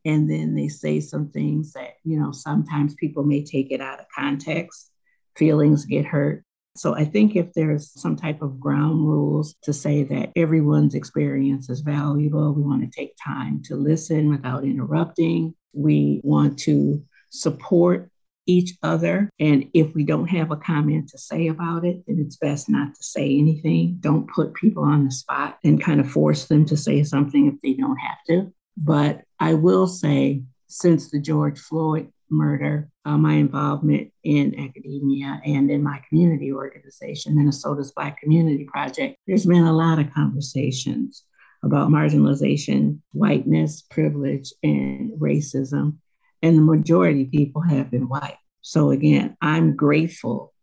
[0.04, 4.00] And then they say some things that, you know, sometimes people may take it out
[4.00, 4.92] of context.
[5.36, 6.45] Feelings get hurt.
[6.76, 11.70] So I think if there's some type of ground rules to say that everyone's experience
[11.70, 15.56] is valuable, we want to take time to listen without interrupting.
[15.74, 18.10] We want to support
[18.46, 19.30] each other.
[19.40, 22.94] And if we don't have a comment to say about it, then it's best not
[22.96, 23.98] to say anything.
[24.02, 27.56] Don't put people on the spot and kind of force them to say something if
[27.62, 28.54] they don't have to.
[28.78, 35.70] But I will say, since the George Floyd murder, uh, my involvement in academia and
[35.70, 41.24] in my community organization, Minnesota's Black Community Project, there's been a lot of conversations
[41.64, 45.98] about marginalization, whiteness, privilege, and racism.
[46.42, 48.38] And the majority of people have been white.
[48.62, 50.54] So, again, I'm grateful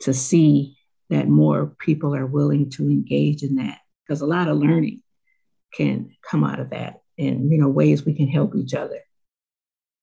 [0.00, 0.78] to see
[1.10, 5.02] that more people are willing to engage in that because a lot of learning
[5.74, 9.00] can come out of that and you know ways we can help each other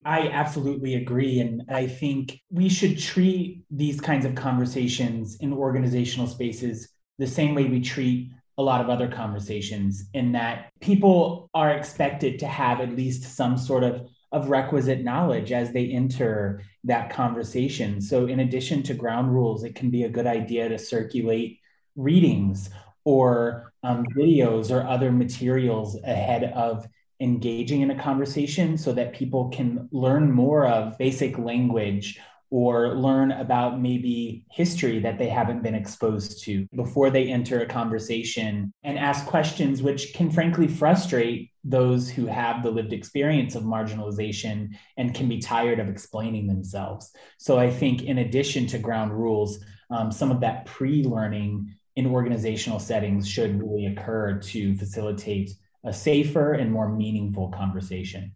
[0.05, 1.39] I absolutely agree.
[1.39, 7.55] And I think we should treat these kinds of conversations in organizational spaces the same
[7.55, 12.79] way we treat a lot of other conversations, in that people are expected to have
[12.79, 17.99] at least some sort of, of requisite knowledge as they enter that conversation.
[17.99, 21.59] So, in addition to ground rules, it can be a good idea to circulate
[21.97, 22.69] readings
[23.03, 26.87] or um, videos or other materials ahead of
[27.19, 32.19] engaging in a conversation so that people can learn more of basic language
[32.51, 37.65] or learn about maybe history that they haven't been exposed to before they enter a
[37.65, 43.63] conversation and ask questions which can frankly frustrate those who have the lived experience of
[43.63, 47.11] marginalization and can be tired of explaining themselves.
[47.39, 49.59] So I think, in addition to ground rules,
[49.89, 55.51] um, some of that pre learning in organizational settings should really occur to facilitate
[55.85, 58.33] a safer and more meaningful conversation.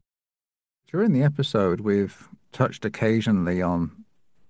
[0.92, 4.06] During the episode, we've touched occasionally on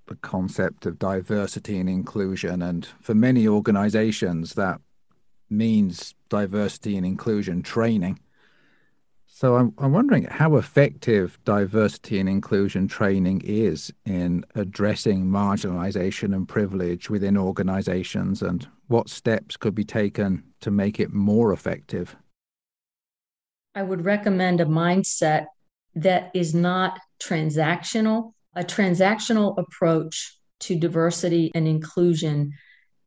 [0.07, 2.61] the concept of diversity and inclusion.
[2.61, 4.81] And for many organizations, that
[5.49, 8.19] means diversity and inclusion training.
[9.27, 16.47] So I'm, I'm wondering how effective diversity and inclusion training is in addressing marginalization and
[16.47, 22.17] privilege within organizations and what steps could be taken to make it more effective.
[23.75, 25.47] I would recommend a mindset
[25.95, 32.53] that is not transactional a transactional approach to diversity and inclusion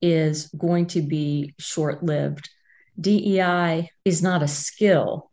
[0.01, 2.49] is going to be short lived.
[2.99, 5.31] DEI is not a skill,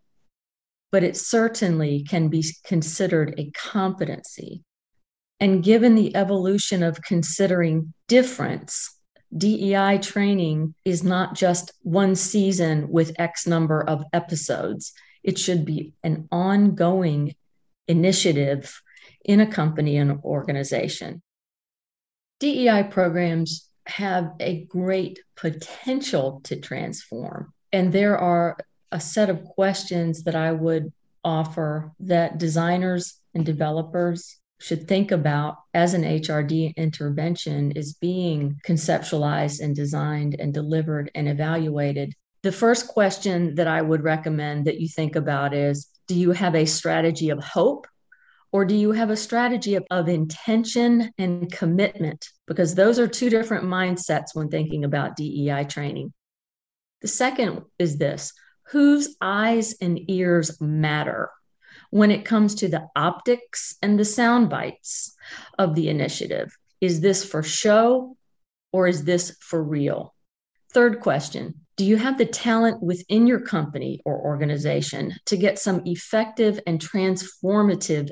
[0.91, 4.63] but it certainly can be considered a competency.
[5.39, 8.93] And given the evolution of considering difference,
[9.35, 14.91] DEI training is not just one season with X number of episodes.
[15.23, 17.35] It should be an ongoing
[17.87, 18.81] initiative
[19.25, 21.21] in a company and organization.
[22.39, 27.53] DEI programs have a great potential to transform.
[27.73, 28.57] And there are
[28.91, 30.91] a set of questions that I would
[31.23, 39.61] offer that designers and developers should think about as an HRD intervention is being conceptualized
[39.61, 42.13] and designed and delivered and evaluated.
[42.41, 46.55] The first question that I would recommend that you think about is Do you have
[46.55, 47.87] a strategy of hope
[48.51, 52.29] or do you have a strategy of, of, intention and commitment?
[52.47, 56.13] Because those are two different mindsets when thinking about DEI training.
[57.01, 58.33] The second is this
[58.69, 61.29] whose eyes and ears matter
[61.91, 65.15] when it comes to the optics and the sound bites
[65.57, 66.55] of the initiative?
[66.81, 68.15] Is this for show
[68.71, 70.13] or is this for real?
[70.71, 75.81] Third question Do you have the talent within your company or organization to get some
[75.85, 78.09] effective and transformative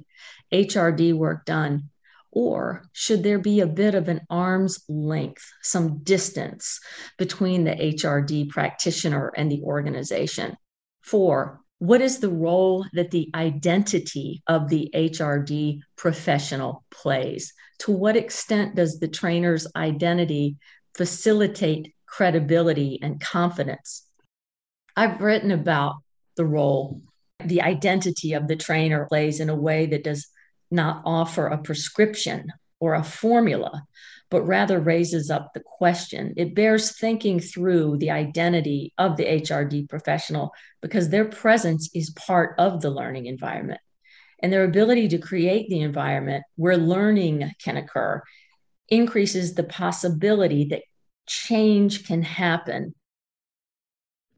[0.54, 1.90] HRD work done?
[2.32, 6.80] Or should there be a bit of an arm's length, some distance
[7.18, 10.56] between the HRD practitioner and the organization?
[11.02, 17.52] Four, what is the role that the identity of the HRD professional plays?
[17.80, 20.56] To what extent does the trainer's identity
[20.96, 24.04] facilitate credibility and confidence.
[24.96, 25.98] I've written about
[26.36, 27.02] the role
[27.44, 30.28] the identity of the trainer plays in a way that does
[30.72, 33.84] not offer a prescription or a formula,
[34.30, 36.34] but rather raises up the question.
[36.36, 40.52] It bears thinking through the identity of the HRD professional
[40.82, 43.80] because their presence is part of the learning environment.
[44.42, 48.22] And their ability to create the environment where learning can occur
[48.90, 50.84] increases the possibility that
[51.28, 52.96] change can happen.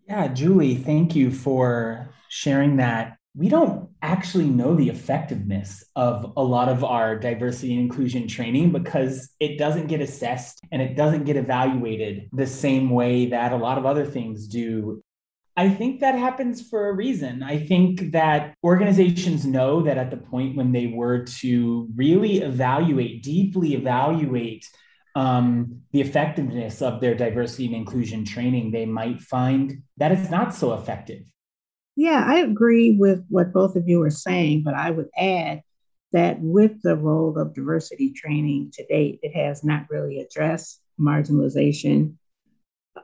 [0.07, 3.18] Yeah, Julie, thank you for sharing that.
[3.36, 8.72] We don't actually know the effectiveness of a lot of our diversity and inclusion training
[8.72, 13.57] because it doesn't get assessed and it doesn't get evaluated the same way that a
[13.57, 15.03] lot of other things do.
[15.56, 17.44] I think that happens for a reason.
[17.44, 23.24] I think that organizations know that at the point when they were to really evaluate,
[23.24, 24.66] deeply evaluate
[25.20, 30.56] um, the effectiveness of their diversity and inclusion training, they might find that it's not
[30.56, 31.24] so effective.
[31.98, 35.62] Yeah, I agree with what both of you are saying, but I would add
[36.14, 42.14] that with the role of diversity training to date, it has not really addressed marginalization,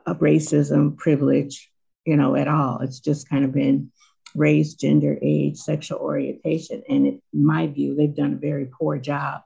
[0.06, 1.70] of racism, privilege,
[2.06, 2.78] you know, at all.
[2.80, 3.92] It's just kind of been
[4.34, 6.82] race, gender, age, sexual orientation.
[6.88, 9.42] And in my view, they've done a very poor job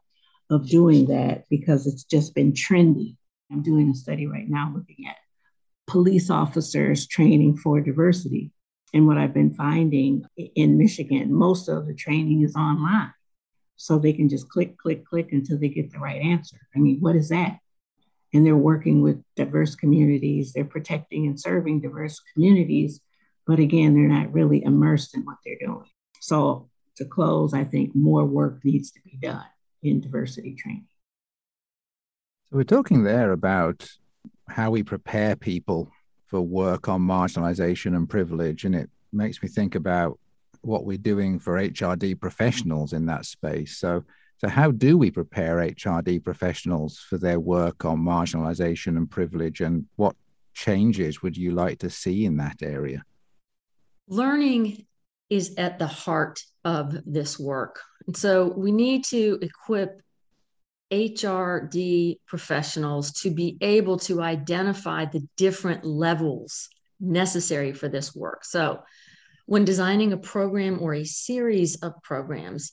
[0.51, 3.17] of doing that because it's just been trendy.
[3.51, 5.17] I'm doing a study right now looking at
[5.87, 8.53] police officers training for diversity.
[8.93, 13.13] And what I've been finding in Michigan, most of the training is online.
[13.77, 16.59] So they can just click, click, click until they get the right answer.
[16.75, 17.59] I mean, what is that?
[18.35, 23.01] And they're working with diverse communities, they're protecting and serving diverse communities.
[23.47, 25.89] But again, they're not really immersed in what they're doing.
[26.21, 29.47] So to close, I think more work needs to be done
[29.83, 30.87] in diversity training.
[32.51, 33.89] So we're talking there about
[34.49, 35.91] how we prepare people
[36.27, 38.65] for work on marginalization and privilege.
[38.65, 40.19] And it makes me think about
[40.63, 43.79] what we're doing for HRD professionals in that space.
[43.79, 44.05] So,
[44.39, 49.87] so how do we prepare HRD professionals for their work on marginalization and privilege, and
[49.97, 50.17] what
[50.55, 53.05] changes would you like to see in that area?
[54.09, 54.87] Learning
[55.29, 57.81] is at the heart of this work.
[58.11, 60.03] And so we need to equip
[60.91, 66.69] HRD professionals to be able to identify the different levels
[66.99, 68.45] necessary for this work.
[68.45, 68.83] So,
[69.47, 72.73] when designing a program or a series of programs,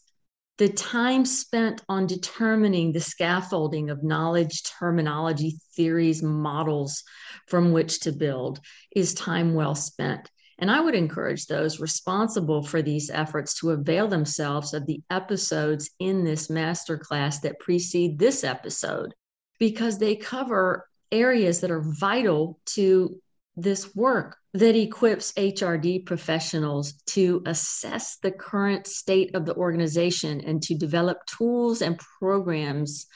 [0.57, 7.03] the time spent on determining the scaffolding of knowledge, terminology, theories, models
[7.45, 8.59] from which to build
[8.95, 10.31] is time well spent.
[10.60, 15.92] And I would encourage those responsible for these efforts to avail themselves of the episodes
[16.00, 19.14] in this masterclass that precede this episode
[19.60, 23.22] because they cover areas that are vital to
[23.56, 30.62] this work that equips HRD professionals to assess the current state of the organization and
[30.64, 33.08] to develop tools and programs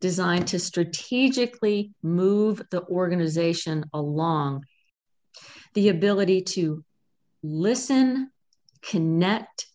[0.00, 4.64] designed to strategically move the organization along
[5.74, 6.84] the ability to
[7.42, 8.30] listen,
[8.82, 9.66] connect,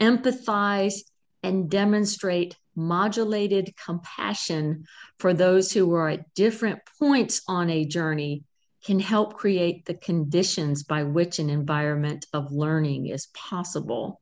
[0.00, 1.00] empathize,
[1.42, 4.86] and demonstrate modulated compassion
[5.18, 8.44] for those who are at different points on a journey
[8.84, 14.20] can help create the conditions by which an environment of learning is possible.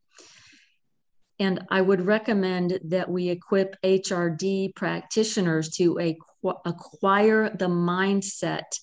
[1.39, 6.19] And I would recommend that we equip HRD practitioners to
[6.67, 8.79] acquire the mindset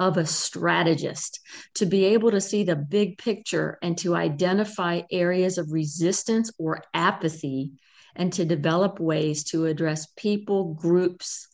[0.00, 1.40] of a strategist
[1.74, 6.82] to be able to see the big picture and to identify areas of resistance or
[6.94, 7.72] apathy
[8.14, 11.48] and to develop ways to address people, groups,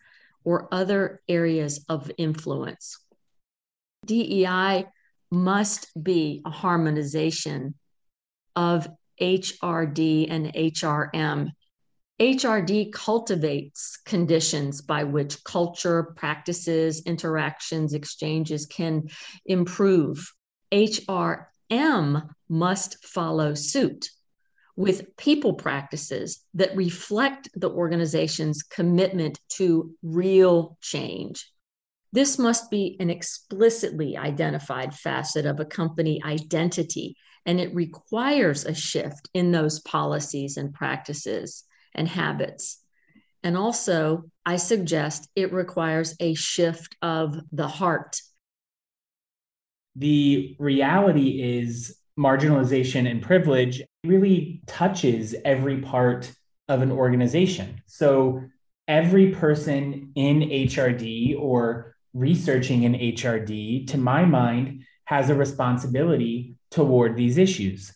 [0.45, 2.99] or other areas of influence.
[4.07, 4.87] DEI
[5.31, 7.75] must be a harmonization
[8.55, 8.89] of
[9.21, 11.51] HRD and HRM
[12.20, 19.09] HRD cultivates conditions by which culture, practices, interactions, exchanges can
[19.45, 20.32] improve.
[20.70, 24.11] HRM must follow suit
[24.77, 31.51] with people practices that reflect the organization's commitment to real change.
[32.12, 38.74] This must be an explicitly identified facet of a company identity, and it requires a
[38.74, 41.65] shift in those policies and practices
[41.95, 42.81] and habits.
[43.43, 48.21] And also, I suggest it requires a shift of the heart.
[49.97, 56.33] The reality is marginalization and privilege really touches every part
[56.69, 57.83] of an organization.
[57.87, 58.43] So,
[58.87, 67.16] every person in HRD or researching in HRD, to my mind, has a responsibility toward
[67.16, 67.93] these issues.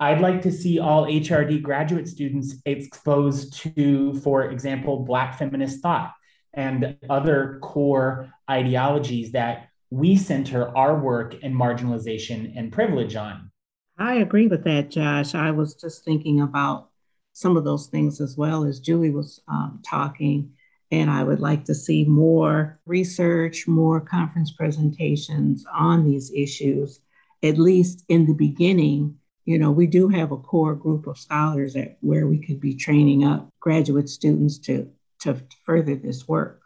[0.00, 6.14] I'd like to see all HRD graduate students exposed to, for example, Black feminist thought
[6.54, 13.50] and other core ideologies that we center our work in marginalization and privilege on.
[13.98, 15.34] I agree with that, Josh.
[15.34, 16.90] I was just thinking about
[17.32, 20.52] some of those things as well as Julie was um, talking.
[20.90, 27.00] And I would like to see more research, more conference presentations on these issues,
[27.42, 29.17] at least in the beginning
[29.48, 32.74] you know, we do have a core group of scholars at where we could be
[32.74, 36.60] training up graduate students to to further this work.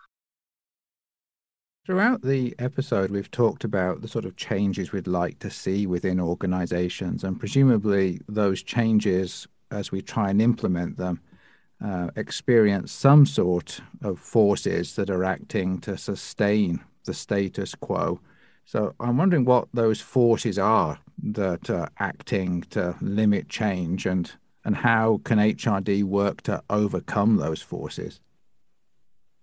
[1.86, 6.18] Throughout the episode, we've talked about the sort of changes we'd like to see within
[6.18, 11.20] organizations, and presumably those changes, as we try and implement them,
[11.80, 18.20] uh, experience some sort of forces that are acting to sustain the status quo.
[18.64, 24.32] So I'm wondering what those forces are that are acting to limit change and
[24.64, 28.20] and how can HRD work to overcome those forces?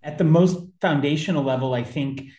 [0.02, 2.30] At the most foundational level, I think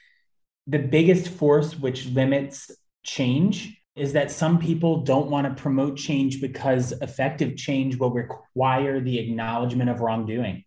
[0.65, 2.72] the biggest force which limits
[3.03, 8.99] change is that some people don't want to promote change because effective change will require
[8.99, 10.63] the acknowledgement of wrongdoing.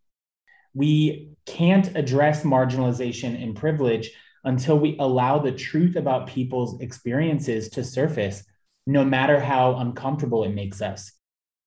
[0.74, 4.10] We can't address marginalization and privilege
[4.44, 8.44] until we allow the truth about people's experiences to surface
[8.86, 11.12] no matter how uncomfortable it makes us.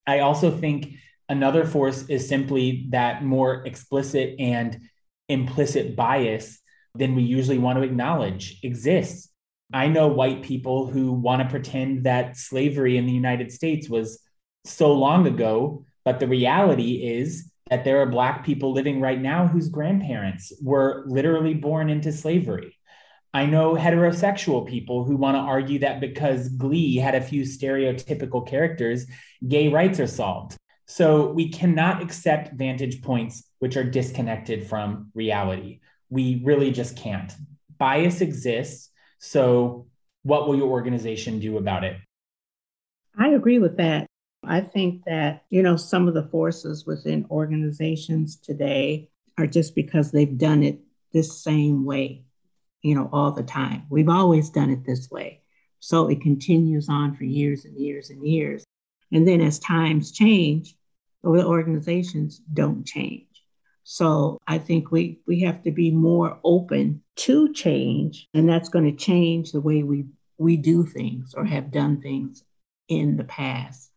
[0.05, 0.93] I also think
[1.29, 4.79] another force is simply that more explicit and
[5.27, 6.59] implicit bias
[6.95, 9.29] than we usually want to acknowledge exists.
[9.73, 14.21] I know white people who want to pretend that slavery in the United States was
[14.63, 19.45] so long ago, but the reality is that there are Black people living right now
[19.45, 22.76] whose grandparents were literally born into slavery.
[23.33, 28.47] I know heterosexual people who want to argue that because Glee had a few stereotypical
[28.47, 29.05] characters,
[29.47, 30.57] gay rights are solved.
[30.85, 35.81] So we cannot accept vantage points which are disconnected from reality.
[36.09, 37.31] We really just can't.
[37.77, 38.89] Bias exists.
[39.19, 39.87] So,
[40.23, 41.97] what will your organization do about it?
[43.17, 44.07] I agree with that.
[44.43, 50.11] I think that, you know, some of the forces within organizations today are just because
[50.11, 50.79] they've done it
[51.13, 52.23] this same way,
[52.81, 53.83] you know, all the time.
[53.89, 55.41] We've always done it this way.
[55.79, 58.63] So it continues on for years and years and years.
[59.11, 60.75] And then as times change,
[61.23, 63.25] the organizations don't change.
[63.83, 68.83] So I think we, we have to be more open to change, and that's going
[68.83, 70.05] to change the way we,
[70.37, 72.43] we do things or have done things
[72.89, 73.89] in the past.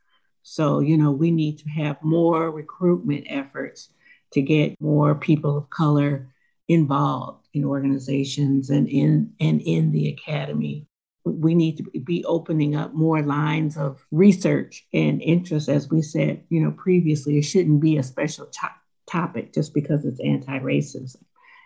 [0.42, 3.90] So, you know, we need to have more recruitment efforts
[4.32, 6.28] to get more people of color
[6.68, 10.86] involved in organizations and in and in the academy.
[11.24, 16.44] We need to be opening up more lines of research and interest as we said
[16.48, 17.38] you know previously.
[17.38, 21.22] It shouldn't be a special to- topic just because it's anti-racism.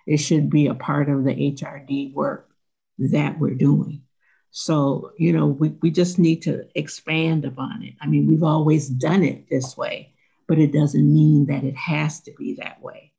[0.06, 2.48] It should be a part of the hrd work
[2.98, 4.02] that we're doing.
[4.50, 7.94] So you know we, we just need to expand upon it.
[8.00, 10.14] I mean we've always done it this way
[10.46, 13.12] but it doesn't mean that it has to be that way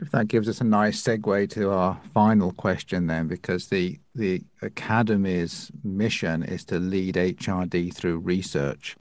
[0.00, 5.70] that gives us a nice segue to our final question then, because the the academy's
[5.82, 8.96] mission is to lead HRD through research,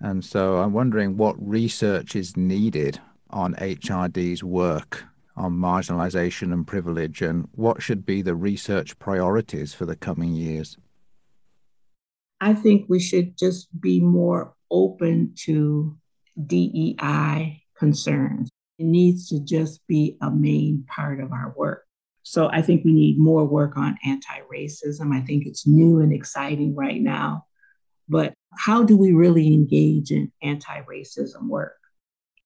[0.00, 5.04] and so I'm wondering what research is needed on HRD's work
[5.36, 10.78] on marginalization and privilege, and what should be the research priorities for the coming years.
[12.40, 15.96] I think we should just be more open to
[16.46, 18.50] DEI concerns.
[18.78, 21.86] It needs to just be a main part of our work.
[22.22, 25.14] So I think we need more work on anti racism.
[25.14, 27.46] I think it's new and exciting right now.
[28.08, 31.76] But how do we really engage in anti racism work?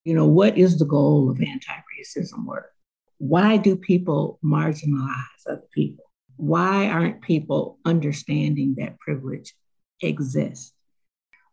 [0.04, 2.72] You know, what is the goal of anti racism work?
[3.18, 6.04] Why do people marginalize other people?
[6.36, 9.54] Why aren't people understanding that privilege
[10.02, 10.72] exists?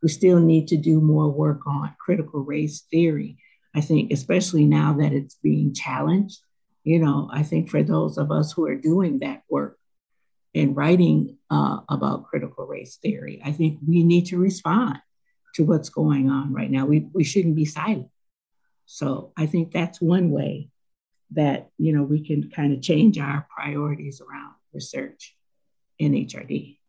[0.02, 3.38] We still need to do more work on critical race theory
[3.78, 6.40] I think, especially now that it's being challenged,
[6.84, 9.78] you know, I think for those of us who are doing that work
[10.56, 14.98] and writing uh, about critical race theory, I think we need to respond
[15.54, 16.88] to what's going on right now.
[16.88, 18.10] We, we shouldn't be silent.
[18.88, 20.70] So I think that's one way
[21.36, 25.36] that, you know, we can kind of change our priorities around research
[25.99, 26.80] in HRD.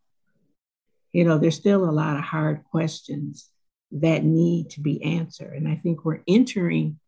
[1.12, 3.51] You know, there's still a lot of hard questions
[3.93, 5.55] that need to be answered.
[5.55, 6.98] And I think we're entering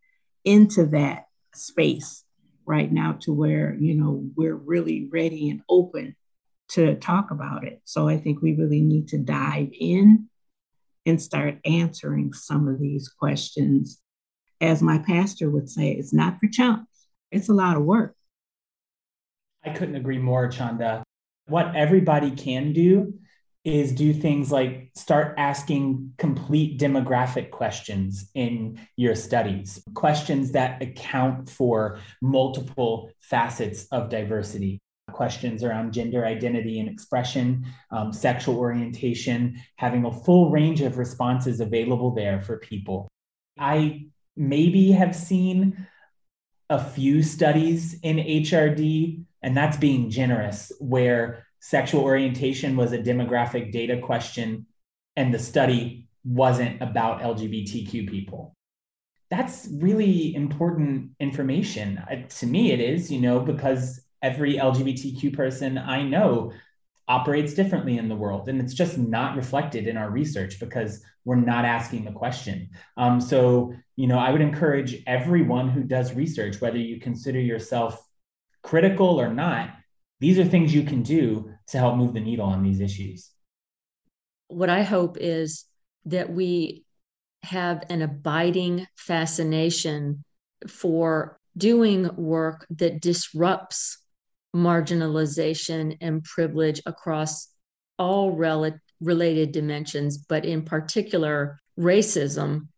[0.44, 2.24] into that space
[2.64, 6.16] right now to where, you know, we're really ready and open
[6.68, 7.80] to talk about it.
[7.84, 10.28] So I think we really need to dive in
[11.04, 14.00] and start answering some of these questions.
[14.60, 18.14] As my pastor would say, it's not for chumps, it's a lot of work.
[19.64, 21.02] I couldn't agree more, Chaunda.
[21.46, 23.14] What everybody can do
[23.64, 31.50] is do things like start asking complete demographic questions in your studies, questions that account
[31.50, 34.78] for multiple facets of diversity.
[35.12, 41.60] Questions around gender identity and expression, um, sexual orientation, having a full range of responses
[41.60, 43.08] available there for people.
[43.58, 44.06] I
[44.36, 45.86] maybe have seen
[46.70, 53.70] a few studies in HRD, and that's being generous, where sexual orientation was a demographic
[53.70, 54.66] data question
[55.16, 58.56] and the study wasn't about LGBTQ people.
[59.30, 61.98] That's really important information.
[61.98, 66.52] Uh, to me, it is, you know, because every LGBTQ person I know
[67.08, 68.48] operates differently in the world.
[68.48, 72.70] And it's just not reflected in our research because we're not asking the question.
[72.96, 78.00] Um, so, you know, I would encourage everyone who does research, whether you consider yourself
[78.62, 79.70] critical or not,
[80.20, 83.30] these are things you can do to help move the needle on these issues.
[84.48, 85.64] What I hope is
[86.06, 86.84] that we
[87.42, 90.24] have an abiding fascination
[90.68, 93.98] for doing work that disrupts
[94.54, 97.48] marginalization and privilege across
[97.98, 102.68] all rel- related dimensions, but in particular, racism.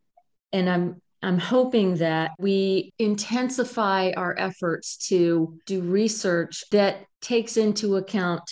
[0.53, 7.97] And I'm I'm hoping that we intensify our efforts to do research that takes into
[7.97, 8.43] account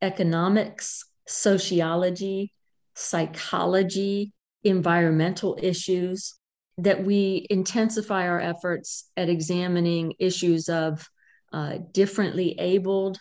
[0.00, 2.52] economics, sociology,
[2.94, 4.32] psychology,
[4.64, 6.34] environmental issues,
[6.78, 11.06] that we intensify our efforts at examining issues of
[11.52, 13.18] uh, differently abled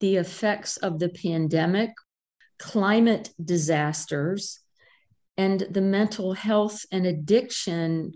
[0.00, 1.90] the effects of the pandemic,
[2.58, 4.60] climate disasters,
[5.38, 8.12] and the mental health and addiction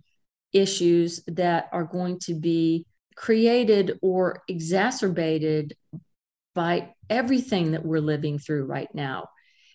[0.53, 2.85] issues that are going to be
[3.15, 5.74] created or exacerbated
[6.55, 9.28] by everything that we're living through right now.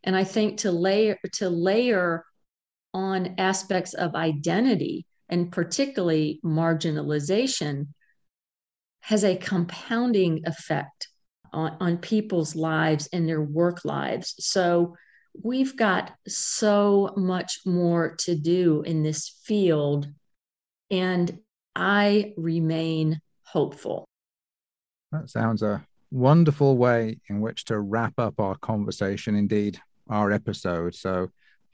[0.03, 2.23] And I think to layer to layer
[2.93, 7.87] on aspects of identity and particularly marginalization
[9.01, 11.07] has a compounding effect
[11.53, 14.35] on, on people's lives and their work lives.
[14.39, 14.95] So
[15.43, 20.07] we've got so much more to do in this field.
[20.89, 21.39] And
[21.75, 24.05] I remain hopeful.
[25.11, 30.95] That sounds a wonderful way in which to wrap up our conversation, indeed, our episode.
[30.95, 31.29] So,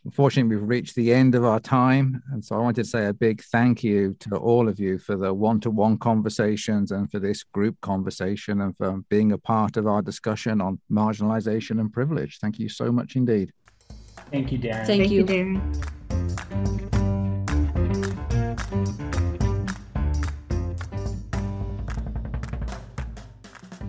[0.05, 2.21] unfortunately, we've reached the end of our time.
[2.31, 5.15] And so, I wanted to say a big thank you to all of you for
[5.15, 9.77] the one to one conversations and for this group conversation and for being a part
[9.77, 12.39] of our discussion on marginalization and privilege.
[12.39, 13.51] Thank you so much indeed.
[14.31, 14.85] Thank you, Darren.
[14.85, 15.19] Thank, Thank you.
[15.19, 16.89] you, Darren.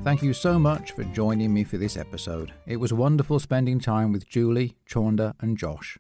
[0.05, 2.53] Thank you so much for joining me for this episode.
[2.67, 5.97] It was wonderful spending time with Julie, Chaunda, and Josh.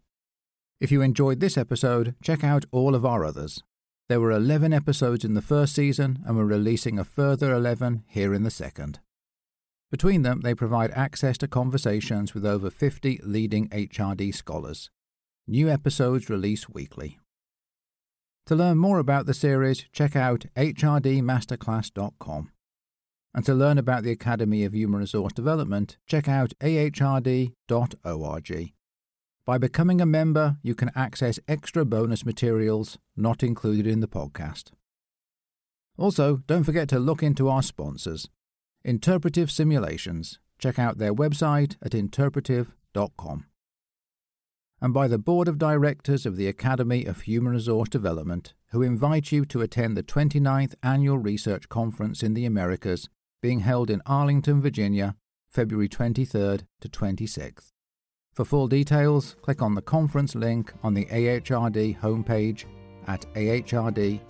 [0.78, 3.62] If you enjoyed this episode, check out all of our others.
[4.10, 8.34] There were 11 episodes in the first season, and we're releasing a further 11 here
[8.34, 9.00] in the second.
[9.90, 14.90] Between them, they provide access to conversations with over 50 leading HRD scholars.
[15.46, 17.18] New episodes release weekly.
[18.48, 22.50] To learn more about the series, check out hrdmasterclass.com.
[23.34, 27.52] And to learn about the Academy of Human Resource Development, check out ahrd.org.
[29.44, 34.70] By becoming a member, you can access extra bonus materials not included in the podcast.
[35.98, 38.28] Also, don't forget to look into our sponsors.
[38.84, 40.38] Interpretive Simulations.
[40.58, 43.46] Check out their website at interpretive.com.
[44.80, 49.32] And by the Board of Directors of the Academy of Human Resource Development, who invite
[49.32, 53.08] you to attend the 29th Annual Research Conference in the Americas
[53.44, 55.14] being held in Arlington, Virginia,
[55.50, 57.72] February 23rd to 26th.
[58.32, 62.64] For full details, click on the conference link on the AHRD homepage
[63.06, 64.22] at ahrd.org.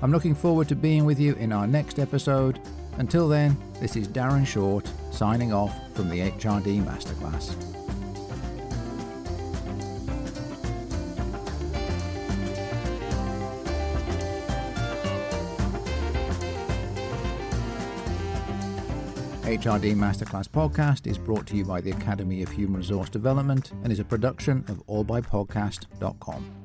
[0.00, 2.60] I'm looking forward to being with you in our next episode.
[2.98, 7.56] Until then, this is Darren Short signing off from the HRD Masterclass.
[19.50, 23.92] HRD Masterclass podcast is brought to you by the Academy of Human Resource Development and
[23.92, 26.59] is a production of allbypodcast.com.